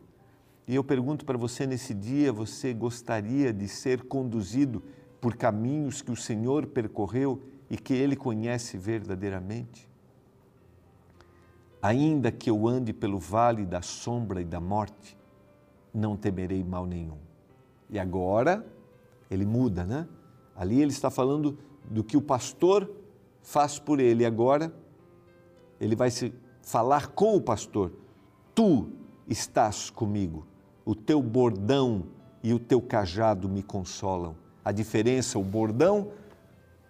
E 0.67 0.75
eu 0.75 0.83
pergunto 0.83 1.27
para 1.27 1.37
você 1.37 1.67
nesse 1.67 1.93
dia: 1.93 2.33
você 2.33 2.73
gostaria 2.73 3.53
de 3.53 3.69
ser 3.69 4.05
conduzido 4.05 4.83
por 5.21 5.37
caminhos 5.37 6.01
que 6.01 6.11
o 6.11 6.17
Senhor 6.17 6.69
percorreu 6.69 7.43
e 7.69 7.77
que 7.77 7.93
Ele 7.93 8.17
conhece 8.17 8.79
verdadeiramente? 8.79 9.87
Ainda 11.83 12.33
que 12.33 12.49
eu 12.49 12.67
ande 12.67 12.95
pelo 12.95 13.19
vale 13.19 13.67
da 13.67 13.83
sombra 13.83 14.41
e 14.41 14.45
da 14.47 14.59
morte, 14.59 15.19
não 15.93 16.17
temerei 16.17 16.65
mal 16.65 16.87
nenhum. 16.87 17.19
E 17.91 17.99
agora, 17.99 18.67
ele 19.31 19.45
muda, 19.45 19.85
né? 19.85 20.09
Ali 20.57 20.81
ele 20.81 20.91
está 20.91 21.11
falando 21.11 21.59
do 21.91 22.05
que 22.05 22.17
o 22.17 22.23
pastor 22.23 22.91
faz 23.43 23.79
por 23.79 24.01
ele. 24.01 24.25
Agora, 24.25 24.73
ele 25.81 25.97
vai 25.97 26.11
se 26.11 26.33
falar 26.63 27.09
com 27.09 27.37
o 27.37 27.41
pastor. 27.41 27.93
Tu 28.55 28.89
estás 29.29 29.91
comigo, 29.91 30.47
o 30.85 30.95
teu 30.95 31.23
bordão 31.23 32.05
e 32.43 32.53
o 32.53 32.59
teu 32.59 32.81
cajado 32.81 33.49
me 33.49 33.63
consolam. 33.63 34.37
A 34.65 34.71
diferença, 34.71 35.39
o 35.39 35.43
bordão 35.43 36.13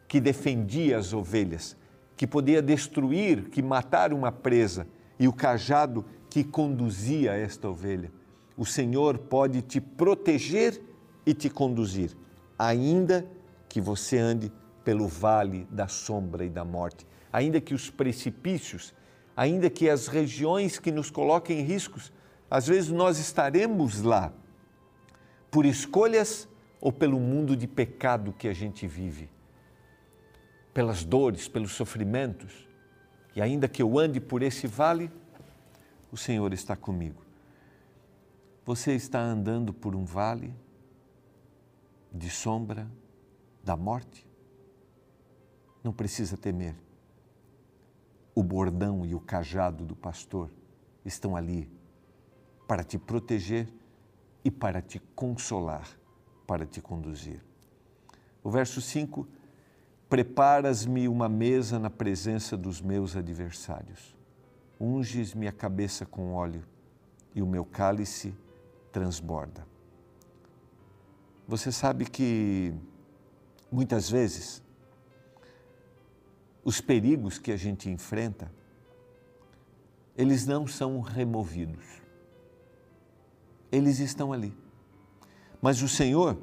que 0.07 0.21
defendia 0.21 0.99
as 0.99 1.13
ovelhas, 1.13 1.77
que 2.17 2.27
podia 2.27 2.63
destruir, 2.63 3.49
que 3.51 3.63
matar 3.63 4.13
uma 4.13 4.31
presa, 4.31 4.87
e 5.19 5.27
o 5.27 5.33
cajado 5.33 6.05
que 6.29 6.45
conduzia 6.45 7.33
esta 7.33 7.69
ovelha. 7.69 8.13
O 8.57 8.65
Senhor 8.65 9.19
pode 9.19 9.63
te 9.63 9.81
proteger 9.81 10.81
e 11.25 11.33
te 11.33 11.49
conduzir, 11.49 12.17
ainda 12.59 13.25
que 13.25 13.35
você 13.81 14.19
ande 14.19 14.53
pelo 14.85 15.09
vale 15.09 15.67
da 15.71 15.89
sombra 15.89 16.45
e 16.45 16.51
da 16.51 16.65
morte, 16.65 17.07
ainda 17.33 17.61
que 17.61 17.75
os 17.75 17.91
precipícios, 17.91 18.95
ainda 19.37 19.71
que 19.71 19.89
as 19.89 20.07
regiões 20.07 20.79
que 20.79 20.93
nos 20.93 21.11
coloquem 21.11 21.61
em 21.61 21.65
riscos, 21.65 22.13
às 22.51 22.67
vezes 22.67 22.91
nós 22.91 23.19
estaremos 23.19 24.03
lá 24.03 24.33
por 25.51 25.65
escolhas 25.65 26.49
ou 26.81 26.93
pelo 26.93 27.19
mundo 27.19 27.57
de 27.57 27.67
pecado 27.67 28.33
que 28.33 28.47
a 28.47 28.53
gente 28.53 28.87
vive, 28.87 29.31
pelas 30.73 31.05
dores, 31.05 31.49
pelos 31.49 31.73
sofrimentos. 31.73 32.69
E 33.35 33.41
ainda 33.41 33.67
que 33.67 33.83
eu 33.83 33.99
ande 33.99 34.21
por 34.21 34.43
esse 34.43 34.67
vale, 34.67 35.11
o 36.13 36.17
Senhor 36.17 36.53
está 36.53 36.77
comigo. 36.77 37.23
Você 38.65 38.93
está 38.93 39.21
andando 39.21 39.73
por 39.73 39.95
um 39.97 40.05
vale 40.05 40.55
de 42.13 42.31
sombra 42.31 42.87
da 43.65 43.77
morte? 43.77 44.27
Não 45.83 45.93
precisa 45.93 46.37
temer. 46.37 46.77
O 48.35 48.43
bordão 48.43 49.07
e 49.07 49.15
o 49.15 49.21
cajado 49.21 49.85
do 49.85 49.97
pastor 49.97 50.51
estão 51.05 51.35
ali 51.35 51.71
para 52.67 52.85
te 52.85 52.99
proteger 52.99 53.69
e 54.45 54.51
para 54.51 54.83
te 54.83 54.99
consolar, 55.15 55.89
para 56.47 56.67
te 56.67 56.81
conduzir. 56.81 57.43
O 58.43 58.51
verso 58.51 58.81
5: 58.81 59.27
Preparas-me 60.09 61.09
uma 61.09 61.29
mesa 61.29 61.79
na 61.79 61.91
presença 61.91 62.57
dos 62.57 62.81
meus 62.81 63.17
adversários, 63.17 64.15
unges 64.79 65.35
minha 65.35 65.53
cabeça 65.53 66.05
com 66.05 66.35
óleo 66.35 66.65
e 67.35 67.41
o 67.41 67.47
meu 67.47 67.65
cálice 67.65 68.35
transborda. 68.93 69.67
Você 71.47 71.71
sabe 71.71 72.07
que 72.07 72.73
muitas 73.75 74.09
vezes 74.09 74.63
os 76.65 76.81
perigos 76.81 77.39
que 77.39 77.51
a 77.51 77.57
gente 77.57 77.91
enfrenta, 77.91 78.51
eles 80.17 80.47
não 80.47 80.65
são 80.65 81.01
removidos. 81.01 81.85
Eles 83.73 83.99
estão 83.99 84.33
ali. 84.33 84.57
Mas 85.61 85.83
o 85.83 85.89
Senhor, 85.89 86.39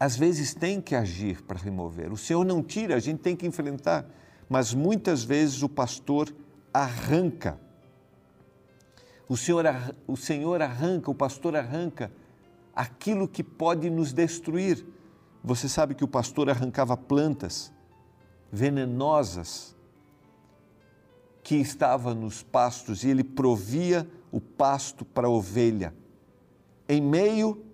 às 0.00 0.16
vezes, 0.16 0.52
tem 0.52 0.80
que 0.80 0.96
agir 0.96 1.42
para 1.42 1.60
remover. 1.60 2.12
O 2.12 2.16
Senhor 2.16 2.44
não 2.44 2.60
tira, 2.60 2.96
a 2.96 3.00
gente 3.00 3.20
tem 3.20 3.36
que 3.36 3.46
enfrentar. 3.46 4.04
Mas 4.48 4.74
muitas 4.74 5.22
vezes 5.22 5.62
o 5.62 5.68
pastor 5.68 6.34
arranca. 6.74 7.58
O 9.28 9.36
Senhor, 9.36 9.64
o 10.08 10.16
Senhor 10.16 10.60
arranca, 10.60 11.08
o 11.08 11.14
pastor 11.14 11.54
arranca 11.54 12.10
aquilo 12.74 13.28
que 13.28 13.42
pode 13.42 13.90
nos 13.90 14.12
destruir 14.12 14.86
você 15.44 15.68
sabe 15.68 15.94
que 15.94 16.04
o 16.04 16.08
pastor 16.08 16.48
arrancava 16.48 16.96
plantas 16.96 17.72
venenosas 18.50 19.74
que 21.42 21.56
estavam 21.56 22.14
nos 22.14 22.42
pastos 22.42 23.02
e 23.02 23.08
ele 23.08 23.24
provia 23.24 24.08
o 24.30 24.40
pasto 24.40 25.04
para 25.04 25.26
a 25.26 25.30
ovelha 25.30 25.92
em 26.88 27.00
meio 27.00 27.64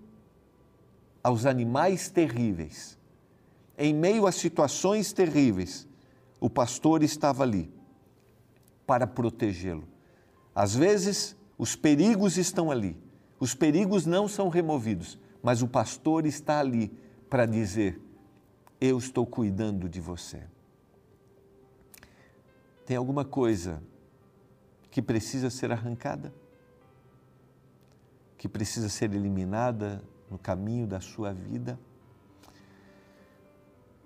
aos 1.23 1.45
animais 1.45 2.09
terríveis, 2.09 2.97
em 3.77 3.93
meio 3.93 4.27
a 4.27 4.33
situações 4.33 5.13
terríveis, 5.13 5.87
o 6.41 6.49
pastor 6.49 7.03
estava 7.03 7.43
ali 7.43 7.71
para 8.87 9.07
protegê-lo. 9.07 9.87
Às 10.55 10.75
vezes, 10.75 11.37
os 11.59 11.75
perigos 11.77 12.39
estão 12.39 12.71
ali, 12.71 12.97
os 13.41 13.55
perigos 13.55 14.05
não 14.05 14.27
são 14.27 14.49
removidos, 14.49 15.19
mas 15.43 15.63
o 15.63 15.69
pastor 15.69 16.27
está 16.27 16.59
ali 16.59 16.91
para 17.31 17.47
dizer: 17.47 18.01
Eu 18.81 18.99
estou 18.99 19.25
cuidando 19.27 19.89
de 19.89 20.01
você. 20.01 20.43
Tem 22.85 22.97
alguma 22.97 23.25
coisa 23.25 23.83
que 24.91 25.03
precisa 25.03 25.51
ser 25.51 25.71
arrancada? 25.71 26.33
Que 28.37 28.49
precisa 28.49 28.89
ser 28.89 29.13
eliminada 29.13 30.03
no 30.31 30.39
caminho 30.39 30.87
da 30.87 31.01
sua 31.01 31.33
vida? 31.33 31.79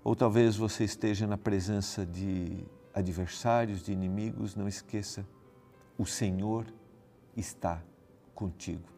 Ou 0.05 0.16
talvez 0.16 0.57
você 0.57 0.85
esteja 0.85 1.27
na 1.27 1.38
presença 1.38 2.05
de 2.05 2.64
adversários, 2.92 3.83
de 3.83 3.92
inimigos, 3.92 4.57
não 4.57 4.66
esqueça, 4.66 5.25
o 5.97 6.05
Senhor 6.05 6.66
está 7.37 7.83
contigo. 8.35 8.92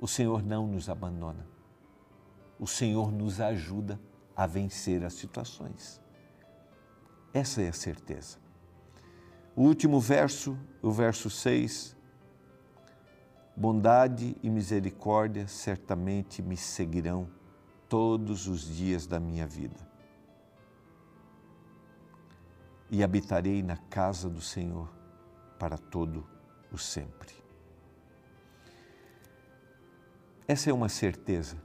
O 0.00 0.06
Senhor 0.06 0.42
não 0.42 0.66
nos 0.66 0.88
abandona 0.88 1.56
o 2.58 2.66
Senhor 2.66 3.12
nos 3.12 3.40
ajuda 3.40 4.00
a 4.34 4.46
vencer 4.46 5.04
as 5.04 5.14
situações. 5.14 6.00
Essa 7.32 7.62
é 7.62 7.68
a 7.68 7.72
certeza. 7.72 8.38
O 9.54 9.62
último 9.62 10.00
verso, 10.00 10.58
o 10.82 10.90
verso 10.90 11.28
6. 11.28 11.96
Bondade 13.54 14.36
e 14.42 14.50
misericórdia 14.50 15.46
certamente 15.48 16.42
me 16.42 16.56
seguirão 16.56 17.28
todos 17.88 18.46
os 18.46 18.62
dias 18.62 19.06
da 19.06 19.18
minha 19.18 19.46
vida. 19.46 19.86
E 22.90 23.02
habitarei 23.02 23.62
na 23.62 23.76
casa 23.76 24.28
do 24.28 24.40
Senhor 24.40 24.92
para 25.58 25.78
todo 25.78 26.26
o 26.70 26.78
sempre. 26.78 27.45
Essa 30.48 30.70
é 30.70 30.72
uma 30.72 30.88
certeza 30.88 31.56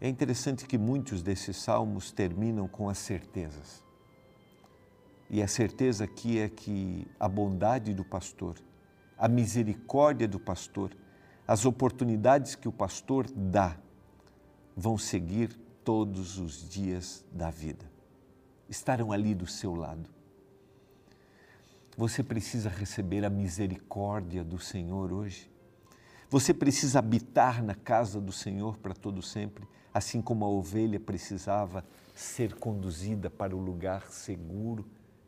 é 0.00 0.08
interessante 0.08 0.66
que 0.66 0.76
muitos 0.76 1.22
desses 1.22 1.56
salmos 1.56 2.12
terminam 2.12 2.68
com 2.68 2.88
as 2.88 2.98
certezas. 2.98 3.82
E 5.30 5.42
a 5.42 5.48
certeza 5.48 6.04
aqui 6.04 6.38
é 6.38 6.48
que 6.48 7.08
a 7.18 7.28
bondade 7.28 7.94
do 7.94 8.04
pastor, 8.04 8.56
a 9.16 9.26
misericórdia 9.26 10.28
do 10.28 10.38
pastor, 10.38 10.94
as 11.48 11.64
oportunidades 11.64 12.54
que 12.54 12.68
o 12.68 12.72
pastor 12.72 13.26
dá, 13.34 13.76
vão 14.76 14.98
seguir 14.98 15.58
todos 15.82 16.38
os 16.38 16.68
dias 16.68 17.24
da 17.32 17.50
vida. 17.50 17.90
Estarão 18.68 19.12
ali 19.12 19.34
do 19.34 19.46
seu 19.46 19.74
lado. 19.74 20.08
Você 21.96 22.22
precisa 22.22 22.68
receber 22.68 23.24
a 23.24 23.30
misericórdia 23.30 24.44
do 24.44 24.58
Senhor 24.58 25.10
hoje. 25.10 25.50
Você 26.28 26.52
precisa 26.52 26.98
habitar 26.98 27.62
na 27.62 27.74
casa 27.74 28.20
do 28.20 28.32
Senhor 28.32 28.76
para 28.78 28.94
todo 28.94 29.22
sempre 29.22 29.66
assim 29.96 30.20
como 30.20 30.44
a 30.44 30.48
ovelha 30.48 31.00
precisava 31.00 31.82
ser 32.14 32.54
conduzida 32.56 33.30
para 33.30 33.56
o 33.56 33.58
lugar 33.58 34.10
seguro 34.10 34.84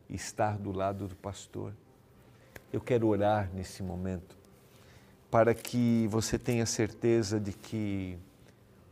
e 0.07 0.13
estar 0.13 0.59
do 0.59 0.71
lado 0.71 1.07
do 1.07 1.15
pastor. 1.15 1.73
Eu 2.71 2.79
quero 2.79 3.07
orar 3.07 3.49
nesse 3.51 3.81
momento 3.81 4.37
para 5.31 5.55
que 5.55 6.05
você 6.11 6.37
tenha 6.37 6.67
certeza 6.67 7.39
de 7.39 7.51
que 7.51 8.15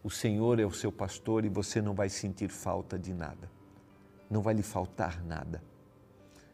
o 0.04 0.10
Senhor 0.10 0.60
é 0.60 0.66
o 0.66 0.72
seu 0.72 0.92
pastor 0.92 1.46
e 1.46 1.50
você 1.50 1.80
não 1.80 1.94
vai 1.94 2.10
sentir 2.10 2.50
falta 2.50 2.98
de 2.98 3.14
nada. 3.14 3.48
Não 4.32 4.42
vai 4.42 4.56
lhe 4.56 4.64
faltar 4.64 5.24
nada. 5.24 5.62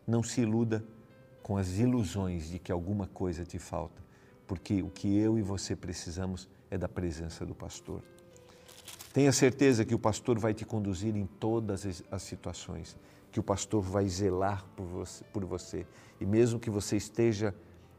Não 0.06 0.22
se 0.22 0.42
iluda 0.42 0.84
com 1.42 1.56
as 1.56 1.78
ilusões 1.78 2.50
de 2.50 2.60
que 2.60 2.74
alguma 2.74 3.08
coisa 3.08 3.46
te 3.46 3.58
falta, 3.58 4.03
porque 4.54 4.84
o 4.84 4.89
que 4.92 5.18
eu 5.18 5.39
e 5.39 5.42
você 5.42 5.76
precisamos 5.76 6.48
é 6.70 6.78
da 6.78 6.88
presença 6.88 7.44
do 7.44 7.56
pastor. 7.56 8.04
Tenha 9.12 9.32
certeza 9.32 9.84
que 9.84 9.96
o 9.96 10.00
pastor 10.00 10.38
vai 10.38 10.54
te 10.54 10.63
conduzir 10.63 11.16
em 11.16 11.26
todas 11.26 12.04
as 12.12 12.22
situações, 12.22 12.96
que 13.32 13.39
o 13.39 13.44
pastor 13.44 13.82
vai 13.82 14.08
zelar 14.08 14.63
por 14.76 14.86
você, 14.86 15.24
por 15.34 15.44
você. 15.44 15.88
E 16.22 16.26
mesmo 16.28 16.60
que 16.60 16.70
você 16.70 16.96
esteja 16.96 17.56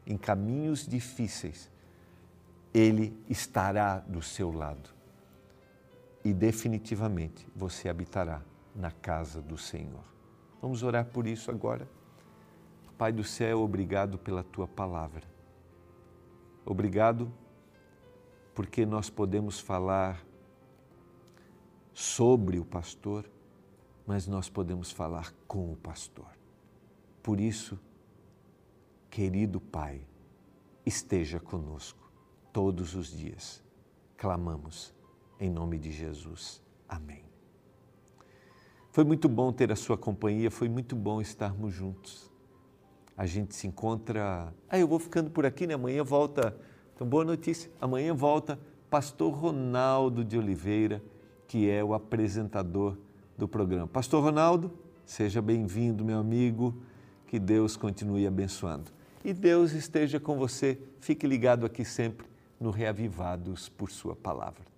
em 0.07 0.15
caminhos 0.15 0.87
difíceis, 0.87 1.69
ele 2.73 3.13
estará 3.29 3.99
do 3.99 4.21
seu 4.21 4.49
lado. 4.49 4.91
E 6.23 6.33
definitivamente 6.33 7.45
você 7.53 7.89
habitará 7.89 8.41
na 8.73 8.91
casa 8.91 9.41
do 9.41 9.57
Senhor. 9.57 10.05
Vamos 10.61 10.83
orar 10.83 11.03
por 11.03 11.27
isso 11.27 11.51
agora. 11.51 11.85
Pai 12.97 13.11
do 13.11 13.25
céu, 13.25 13.59
obrigado 13.59 14.17
pela 14.17 14.41
tua 14.41 14.65
palavra. 14.65 15.34
Obrigado 16.65 17.31
porque 18.55 18.85
nós 18.85 19.09
podemos 19.09 19.59
falar 19.59 20.25
sobre 21.93 22.59
o 22.59 22.65
pastor, 22.65 23.29
mas 24.07 24.27
nós 24.27 24.49
podemos 24.49 24.91
falar 24.91 25.33
com 25.47 25.71
o 25.71 25.75
pastor. 25.75 26.29
Por 27.21 27.39
isso, 27.39 27.79
querido 29.09 29.61
Pai, 29.61 30.05
esteja 30.85 31.39
conosco 31.39 32.11
todos 32.51 32.95
os 32.95 33.15
dias. 33.15 33.63
Clamamos 34.17 34.93
em 35.39 35.49
nome 35.49 35.77
de 35.77 35.91
Jesus. 35.91 36.63
Amém. 36.87 37.23
Foi 38.91 39.03
muito 39.03 39.27
bom 39.27 39.51
ter 39.51 39.71
a 39.71 39.75
sua 39.75 39.97
companhia, 39.97 40.49
foi 40.49 40.69
muito 40.69 40.95
bom 40.95 41.19
estarmos 41.19 41.73
juntos. 41.73 42.31
A 43.17 43.25
gente 43.25 43.55
se 43.55 43.67
encontra. 43.67 44.53
Ah, 44.69 44.77
eu 44.77 44.87
vou 44.87 44.99
ficando 44.99 45.29
por 45.29 45.45
aqui, 45.45 45.65
né? 45.65 45.73
Amanhã 45.73 46.03
volta 46.03 46.55
Então, 46.93 47.07
boa 47.07 47.23
notícia, 47.23 47.69
amanhã 47.79 48.13
volta 48.13 48.59
Pastor 48.89 49.33
Ronaldo 49.33 50.23
de 50.23 50.37
Oliveira, 50.37 51.01
que 51.47 51.69
é 51.69 51.83
o 51.83 51.93
apresentador 51.93 52.97
do 53.37 53.47
programa. 53.47 53.87
Pastor 53.87 54.23
Ronaldo, 54.23 54.71
seja 55.05 55.41
bem-vindo, 55.41 56.05
meu 56.05 56.19
amigo, 56.19 56.75
que 57.27 57.39
Deus 57.39 57.75
continue 57.75 58.25
abençoando. 58.25 58.91
E 59.23 59.33
Deus 59.33 59.73
esteja 59.73 60.19
com 60.19 60.37
você, 60.37 60.79
fique 60.99 61.27
ligado 61.27 61.65
aqui 61.65 61.83
sempre 61.83 62.27
no 62.59 62.69
Reavivados 62.69 63.69
por 63.69 63.91
Sua 63.91 64.15
Palavra. 64.15 64.74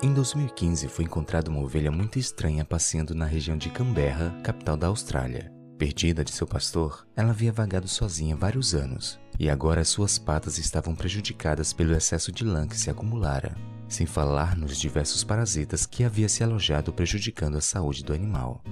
Em 0.00 0.14
2015 0.14 0.86
foi 0.86 1.04
encontrada 1.06 1.50
uma 1.50 1.60
ovelha 1.60 1.90
muito 1.90 2.20
estranha 2.20 2.64
passeando 2.64 3.16
na 3.16 3.24
região 3.24 3.58
de 3.58 3.68
Canberra, 3.68 4.32
capital 4.44 4.76
da 4.76 4.86
Austrália. 4.86 5.52
Perdida 5.76 6.24
de 6.24 6.30
seu 6.30 6.46
pastor, 6.46 7.04
ela 7.16 7.30
havia 7.30 7.50
vagado 7.50 7.88
sozinha 7.88 8.36
vários 8.36 8.76
anos 8.76 9.18
e 9.40 9.50
agora 9.50 9.84
suas 9.84 10.16
patas 10.16 10.56
estavam 10.56 10.94
prejudicadas 10.94 11.72
pelo 11.72 11.96
excesso 11.96 12.30
de 12.30 12.44
lã 12.44 12.68
que 12.68 12.76
se 12.76 12.88
acumulara, 12.88 13.56
sem 13.88 14.06
falar 14.06 14.56
nos 14.56 14.78
diversos 14.78 15.24
parasitas 15.24 15.84
que 15.84 16.04
havia 16.04 16.28
se 16.28 16.44
alojado 16.44 16.92
prejudicando 16.92 17.58
a 17.58 17.60
saúde 17.60 18.04
do 18.04 18.12
animal. 18.12 18.62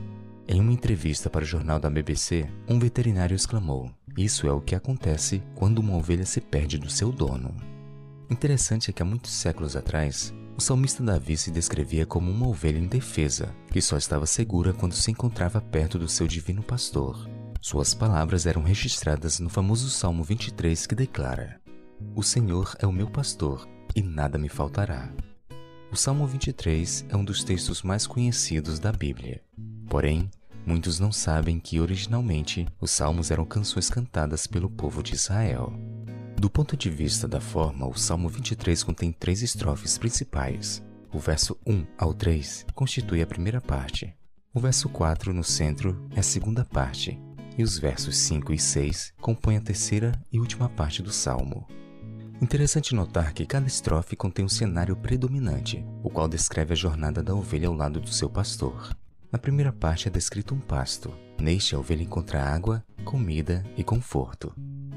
Em 0.46 0.60
uma 0.60 0.72
entrevista 0.72 1.28
para 1.28 1.42
o 1.42 1.46
jornal 1.46 1.80
da 1.80 1.90
BBC, 1.90 2.48
um 2.68 2.78
veterinário 2.78 3.34
exclamou: 3.34 3.90
Isso 4.16 4.46
é 4.46 4.52
o 4.52 4.60
que 4.60 4.76
acontece 4.76 5.42
quando 5.56 5.80
uma 5.80 5.96
ovelha 5.96 6.24
se 6.24 6.40
perde 6.40 6.78
do 6.78 6.88
seu 6.88 7.10
dono. 7.10 7.52
Interessante 8.30 8.90
é 8.90 8.92
que 8.92 9.02
há 9.02 9.04
muitos 9.04 9.32
séculos 9.32 9.74
atrás, 9.74 10.32
o 10.56 10.60
salmista 10.60 11.02
Davi 11.02 11.36
se 11.36 11.50
descrevia 11.50 12.06
como 12.06 12.30
uma 12.30 12.48
ovelha 12.48 12.78
indefesa, 12.78 13.54
que 13.70 13.80
só 13.82 13.98
estava 13.98 14.24
segura 14.24 14.72
quando 14.72 14.94
se 14.94 15.10
encontrava 15.10 15.60
perto 15.60 15.98
do 15.98 16.08
seu 16.08 16.26
divino 16.26 16.62
pastor. 16.62 17.28
Suas 17.60 17.92
palavras 17.92 18.46
eram 18.46 18.62
registradas 18.62 19.38
no 19.38 19.50
famoso 19.50 19.90
Salmo 19.90 20.24
23 20.24 20.86
que 20.86 20.94
declara: 20.94 21.60
O 22.14 22.22
Senhor 22.22 22.74
é 22.78 22.86
o 22.86 22.92
meu 22.92 23.10
pastor 23.10 23.68
e 23.94 24.02
nada 24.02 24.38
me 24.38 24.48
faltará. 24.48 25.12
O 25.92 25.96
Salmo 25.96 26.26
23 26.26 27.04
é 27.10 27.16
um 27.16 27.24
dos 27.24 27.44
textos 27.44 27.82
mais 27.82 28.06
conhecidos 28.06 28.78
da 28.78 28.92
Bíblia. 28.92 29.42
Porém, 29.88 30.30
muitos 30.64 30.98
não 30.98 31.12
sabem 31.12 31.60
que 31.60 31.80
originalmente 31.80 32.66
os 32.80 32.90
salmos 32.90 33.30
eram 33.30 33.44
canções 33.44 33.90
cantadas 33.90 34.46
pelo 34.46 34.70
povo 34.70 35.02
de 35.02 35.14
Israel. 35.14 35.72
Do 36.38 36.50
ponto 36.50 36.76
de 36.76 36.90
vista 36.90 37.26
da 37.26 37.40
forma, 37.40 37.88
o 37.88 37.94
Salmo 37.94 38.28
23 38.28 38.82
contém 38.82 39.10
três 39.10 39.40
estrofes 39.40 39.96
principais. 39.96 40.82
O 41.10 41.18
verso 41.18 41.56
1 41.66 41.86
ao 41.96 42.12
3 42.12 42.66
constitui 42.74 43.22
a 43.22 43.26
primeira 43.26 43.58
parte. 43.58 44.14
O 44.52 44.60
verso 44.60 44.86
4 44.90 45.32
no 45.32 45.42
centro 45.42 46.06
é 46.14 46.20
a 46.20 46.22
segunda 46.22 46.62
parte. 46.62 47.18
E 47.56 47.62
os 47.62 47.78
versos 47.78 48.18
5 48.18 48.52
e 48.52 48.58
6 48.58 49.14
compõem 49.18 49.56
a 49.56 49.62
terceira 49.62 50.12
e 50.30 50.38
última 50.38 50.68
parte 50.68 51.02
do 51.02 51.10
salmo. 51.10 51.66
Interessante 52.40 52.94
notar 52.94 53.32
que 53.32 53.46
cada 53.46 53.66
estrofe 53.66 54.14
contém 54.14 54.44
um 54.44 54.48
cenário 54.48 54.94
predominante, 54.94 55.82
o 56.02 56.10
qual 56.10 56.28
descreve 56.28 56.74
a 56.74 56.76
jornada 56.76 57.22
da 57.22 57.34
ovelha 57.34 57.68
ao 57.68 57.74
lado 57.74 57.98
do 57.98 58.12
seu 58.12 58.28
pastor. 58.28 58.94
Na 59.32 59.38
primeira 59.38 59.72
parte 59.72 60.06
é 60.06 60.10
descrito 60.10 60.54
um 60.54 60.60
pasto. 60.60 61.14
Neste, 61.40 61.74
a 61.74 61.78
ovelha 61.78 62.02
encontra 62.02 62.44
água, 62.44 62.84
comida 63.06 63.64
e 63.74 63.82
conforto. 63.82 64.54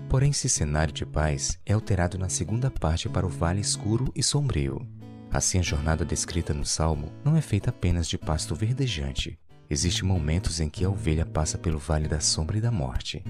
Porém, 0.09 0.31
esse 0.31 0.49
cenário 0.49 0.91
de 0.91 1.05
paz 1.05 1.59
é 1.63 1.73
alterado 1.73 2.17
na 2.17 2.29
segunda 2.29 2.71
parte 2.71 3.07
para 3.07 3.27
o 3.27 3.29
vale 3.29 3.61
escuro 3.61 4.11
e 4.15 4.23
sombrio. 4.23 4.85
Assim, 5.31 5.59
a 5.59 5.61
jornada 5.61 6.03
descrita 6.03 6.51
no 6.51 6.65
Salmo 6.65 7.11
não 7.23 7.37
é 7.37 7.41
feita 7.41 7.69
apenas 7.69 8.07
de 8.07 8.17
pasto 8.17 8.55
verdejante. 8.55 9.39
Existem 9.69 10.03
momentos 10.03 10.59
em 10.59 10.67
que 10.67 10.83
a 10.83 10.89
ovelha 10.89 11.27
passa 11.27 11.59
pelo 11.59 11.77
vale 11.77 12.07
da 12.07 12.19
sombra 12.19 12.57
e 12.57 12.61
da 12.61 12.71
morte. 12.71 13.23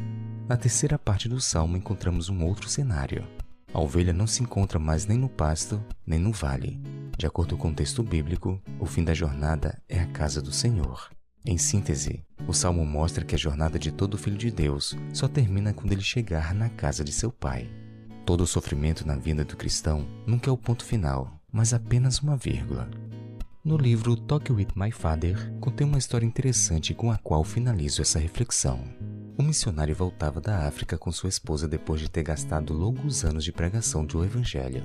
Na 0.47 0.55
terceira 0.55 0.97
parte 0.97 1.27
do 1.27 1.41
Salmo 1.41 1.75
encontramos 1.75 2.29
um 2.29 2.45
outro 2.45 2.69
cenário. 2.69 3.27
A 3.73 3.81
ovelha 3.81 4.13
não 4.13 4.25
se 4.25 4.41
encontra 4.41 4.79
mais 4.79 5.05
nem 5.05 5.17
no 5.17 5.27
pasto, 5.27 5.83
nem 6.07 6.17
no 6.17 6.31
vale. 6.31 6.79
De 7.17 7.27
acordo 7.27 7.57
com 7.57 7.71
o 7.71 7.75
texto 7.75 8.01
bíblico, 8.01 8.59
o 8.79 8.85
fim 8.85 9.03
da 9.03 9.13
jornada 9.13 9.77
é 9.89 9.99
a 9.99 10.07
casa 10.07 10.41
do 10.41 10.53
Senhor. 10.53 11.09
Em 11.45 11.57
síntese, 11.57 12.23
o 12.47 12.53
salmo 12.53 12.85
mostra 12.85 13.23
que 13.23 13.33
a 13.33 13.37
jornada 13.37 13.79
de 13.79 13.91
todo 13.91 14.17
filho 14.17 14.37
de 14.37 14.51
Deus 14.51 14.95
só 15.13 15.27
termina 15.27 15.73
quando 15.73 15.91
ele 15.91 16.01
chegar 16.01 16.53
na 16.53 16.69
casa 16.69 17.03
de 17.03 17.11
seu 17.11 17.31
pai. 17.31 17.69
Todo 18.25 18.45
sofrimento 18.45 19.07
na 19.07 19.15
vida 19.15 19.45
do 19.45 19.55
cristão 19.55 20.05
nunca 20.27 20.49
é 20.49 20.53
o 20.53 20.57
ponto 20.57 20.83
final, 20.83 21.39
mas 21.51 21.73
apenas 21.73 22.19
uma 22.19 22.35
vírgula. 22.35 22.89
No 23.63 23.77
livro 23.77 24.15
Talk 24.15 24.51
with 24.51 24.67
My 24.75 24.91
Father, 24.91 25.51
contém 25.59 25.87
uma 25.87 25.97
história 25.97 26.25
interessante 26.25 26.93
com 26.93 27.11
a 27.11 27.17
qual 27.17 27.43
finalizo 27.43 28.01
essa 28.01 28.19
reflexão. 28.19 28.83
Um 29.37 29.43
missionário 29.43 29.95
voltava 29.95 30.41
da 30.41 30.67
África 30.67 30.97
com 30.97 31.11
sua 31.11 31.29
esposa 31.29 31.67
depois 31.67 32.01
de 32.01 32.09
ter 32.09 32.23
gastado 32.23 32.73
longos 32.73 33.23
anos 33.23 33.43
de 33.43 33.51
pregação 33.51 34.05
do 34.05 34.23
Evangelho. 34.23 34.83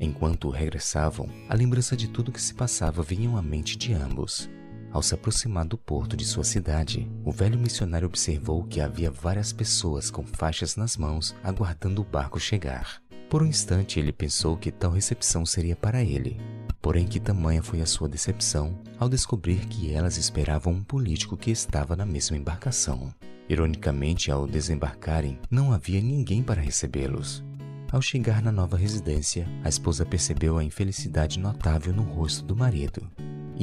Enquanto 0.00 0.50
regressavam, 0.50 1.28
a 1.48 1.54
lembrança 1.54 1.96
de 1.96 2.08
tudo 2.08 2.32
que 2.32 2.42
se 2.42 2.52
passava 2.52 3.02
vinha 3.02 3.30
à 3.38 3.42
mente 3.42 3.76
de 3.76 3.92
ambos. 3.92 4.50
Ao 4.92 5.02
se 5.02 5.14
aproximar 5.14 5.64
do 5.64 5.78
porto 5.78 6.14
de 6.16 6.24
sua 6.24 6.44
cidade, 6.44 7.10
o 7.24 7.32
velho 7.32 7.58
missionário 7.58 8.06
observou 8.06 8.62
que 8.64 8.80
havia 8.80 9.10
várias 9.10 9.50
pessoas 9.50 10.10
com 10.10 10.24
faixas 10.24 10.76
nas 10.76 10.98
mãos 10.98 11.34
aguardando 11.42 12.02
o 12.02 12.04
barco 12.04 12.38
chegar. 12.38 13.00
Por 13.30 13.42
um 13.42 13.46
instante 13.46 13.98
ele 13.98 14.12
pensou 14.12 14.54
que 14.54 14.70
tal 14.70 14.90
recepção 14.90 15.46
seria 15.46 15.74
para 15.74 16.02
ele. 16.02 16.38
Porém, 16.82 17.06
que 17.06 17.18
tamanha 17.18 17.62
foi 17.62 17.80
a 17.80 17.86
sua 17.86 18.08
decepção 18.08 18.78
ao 18.98 19.08
descobrir 19.08 19.66
que 19.66 19.90
elas 19.92 20.18
esperavam 20.18 20.74
um 20.74 20.84
político 20.84 21.36
que 21.36 21.50
estava 21.50 21.96
na 21.96 22.04
mesma 22.04 22.36
embarcação. 22.36 23.14
Ironicamente, 23.48 24.30
ao 24.30 24.46
desembarcarem, 24.46 25.38
não 25.50 25.72
havia 25.72 26.02
ninguém 26.02 26.42
para 26.42 26.60
recebê-los. 26.60 27.42
Ao 27.90 28.02
chegar 28.02 28.42
na 28.42 28.52
nova 28.52 28.76
residência, 28.76 29.48
a 29.64 29.68
esposa 29.68 30.04
percebeu 30.04 30.58
a 30.58 30.64
infelicidade 30.64 31.38
notável 31.38 31.94
no 31.94 32.02
rosto 32.02 32.44
do 32.44 32.56
marido. 32.56 33.10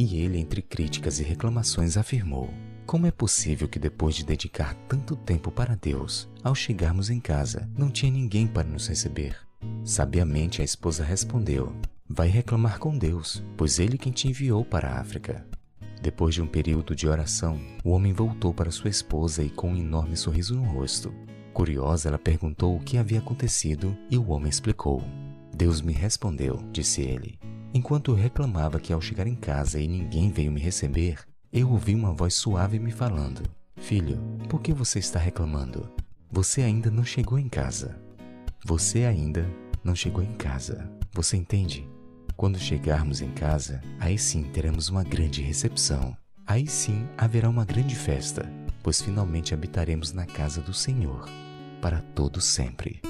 E 0.01 0.15
ele, 0.15 0.37
entre 0.37 0.61
críticas 0.61 1.19
e 1.19 1.23
reclamações, 1.23 1.97
afirmou: 1.97 2.49
Como 2.85 3.05
é 3.05 3.11
possível 3.11 3.67
que 3.67 3.77
depois 3.77 4.15
de 4.15 4.23
dedicar 4.23 4.73
tanto 4.87 5.13
tempo 5.13 5.51
para 5.51 5.75
Deus, 5.75 6.29
ao 6.41 6.55
chegarmos 6.55 7.09
em 7.09 7.19
casa, 7.19 7.69
não 7.77 7.91
tinha 7.91 8.09
ninguém 8.09 8.47
para 8.47 8.65
nos 8.65 8.87
receber? 8.87 9.35
Sabiamente 9.83 10.61
a 10.61 10.63
esposa 10.63 11.03
respondeu: 11.03 11.75
Vai 12.07 12.29
reclamar 12.29 12.79
com 12.79 12.97
Deus, 12.97 13.43
pois 13.57 13.77
ele 13.77 13.97
quem 13.97 14.13
te 14.13 14.29
enviou 14.29 14.63
para 14.63 14.87
a 14.87 15.01
África. 15.01 15.45
Depois 16.01 16.33
de 16.33 16.41
um 16.41 16.47
período 16.47 16.95
de 16.95 17.05
oração, 17.05 17.59
o 17.83 17.89
homem 17.89 18.13
voltou 18.13 18.53
para 18.53 18.71
sua 18.71 18.89
esposa 18.89 19.43
e 19.43 19.49
com 19.49 19.71
um 19.71 19.77
enorme 19.77 20.15
sorriso 20.15 20.55
no 20.55 20.63
rosto. 20.63 21.13
Curiosa, 21.53 22.07
ela 22.07 22.17
perguntou 22.17 22.77
o 22.77 22.79
que 22.79 22.97
havia 22.97 23.19
acontecido 23.19 23.97
e 24.09 24.17
o 24.17 24.29
homem 24.29 24.49
explicou. 24.49 25.03
Deus 25.53 25.81
me 25.81 25.91
respondeu, 25.91 26.63
disse 26.71 27.01
ele. 27.01 27.37
Enquanto 27.73 28.13
reclamava 28.13 28.79
que 28.79 28.91
ao 28.91 28.99
chegar 28.99 29.27
em 29.27 29.35
casa 29.35 29.79
e 29.79 29.87
ninguém 29.87 30.31
veio 30.31 30.51
me 30.51 30.59
receber, 30.59 31.19
eu 31.53 31.69
ouvi 31.69 31.93
uma 31.93 32.11
voz 32.11 32.33
suave 32.33 32.79
me 32.79 32.91
falando: 32.91 33.43
Filho, 33.77 34.19
por 34.49 34.61
que 34.61 34.73
você 34.73 34.99
está 34.99 35.19
reclamando? 35.19 35.89
Você 36.31 36.61
ainda 36.61 36.89
não 36.89 37.03
chegou 37.03 37.37
em 37.37 37.47
casa. 37.47 37.99
Você 38.65 39.05
ainda 39.05 39.47
não 39.83 39.95
chegou 39.95 40.23
em 40.23 40.33
casa. 40.33 40.91
Você 41.13 41.37
entende? 41.37 41.87
Quando 42.35 42.57
chegarmos 42.57 43.21
em 43.21 43.31
casa, 43.31 43.81
aí 43.99 44.17
sim 44.17 44.43
teremos 44.43 44.89
uma 44.89 45.03
grande 45.03 45.41
recepção. 45.41 46.15
Aí 46.47 46.67
sim 46.67 47.07
haverá 47.17 47.49
uma 47.49 47.65
grande 47.65 47.95
festa, 47.95 48.51
pois 48.81 49.01
finalmente 49.01 49.53
habitaremos 49.53 50.11
na 50.11 50.25
casa 50.25 50.61
do 50.61 50.73
Senhor 50.73 51.27
para 51.81 52.01
todo 52.01 52.41
sempre. 52.41 53.01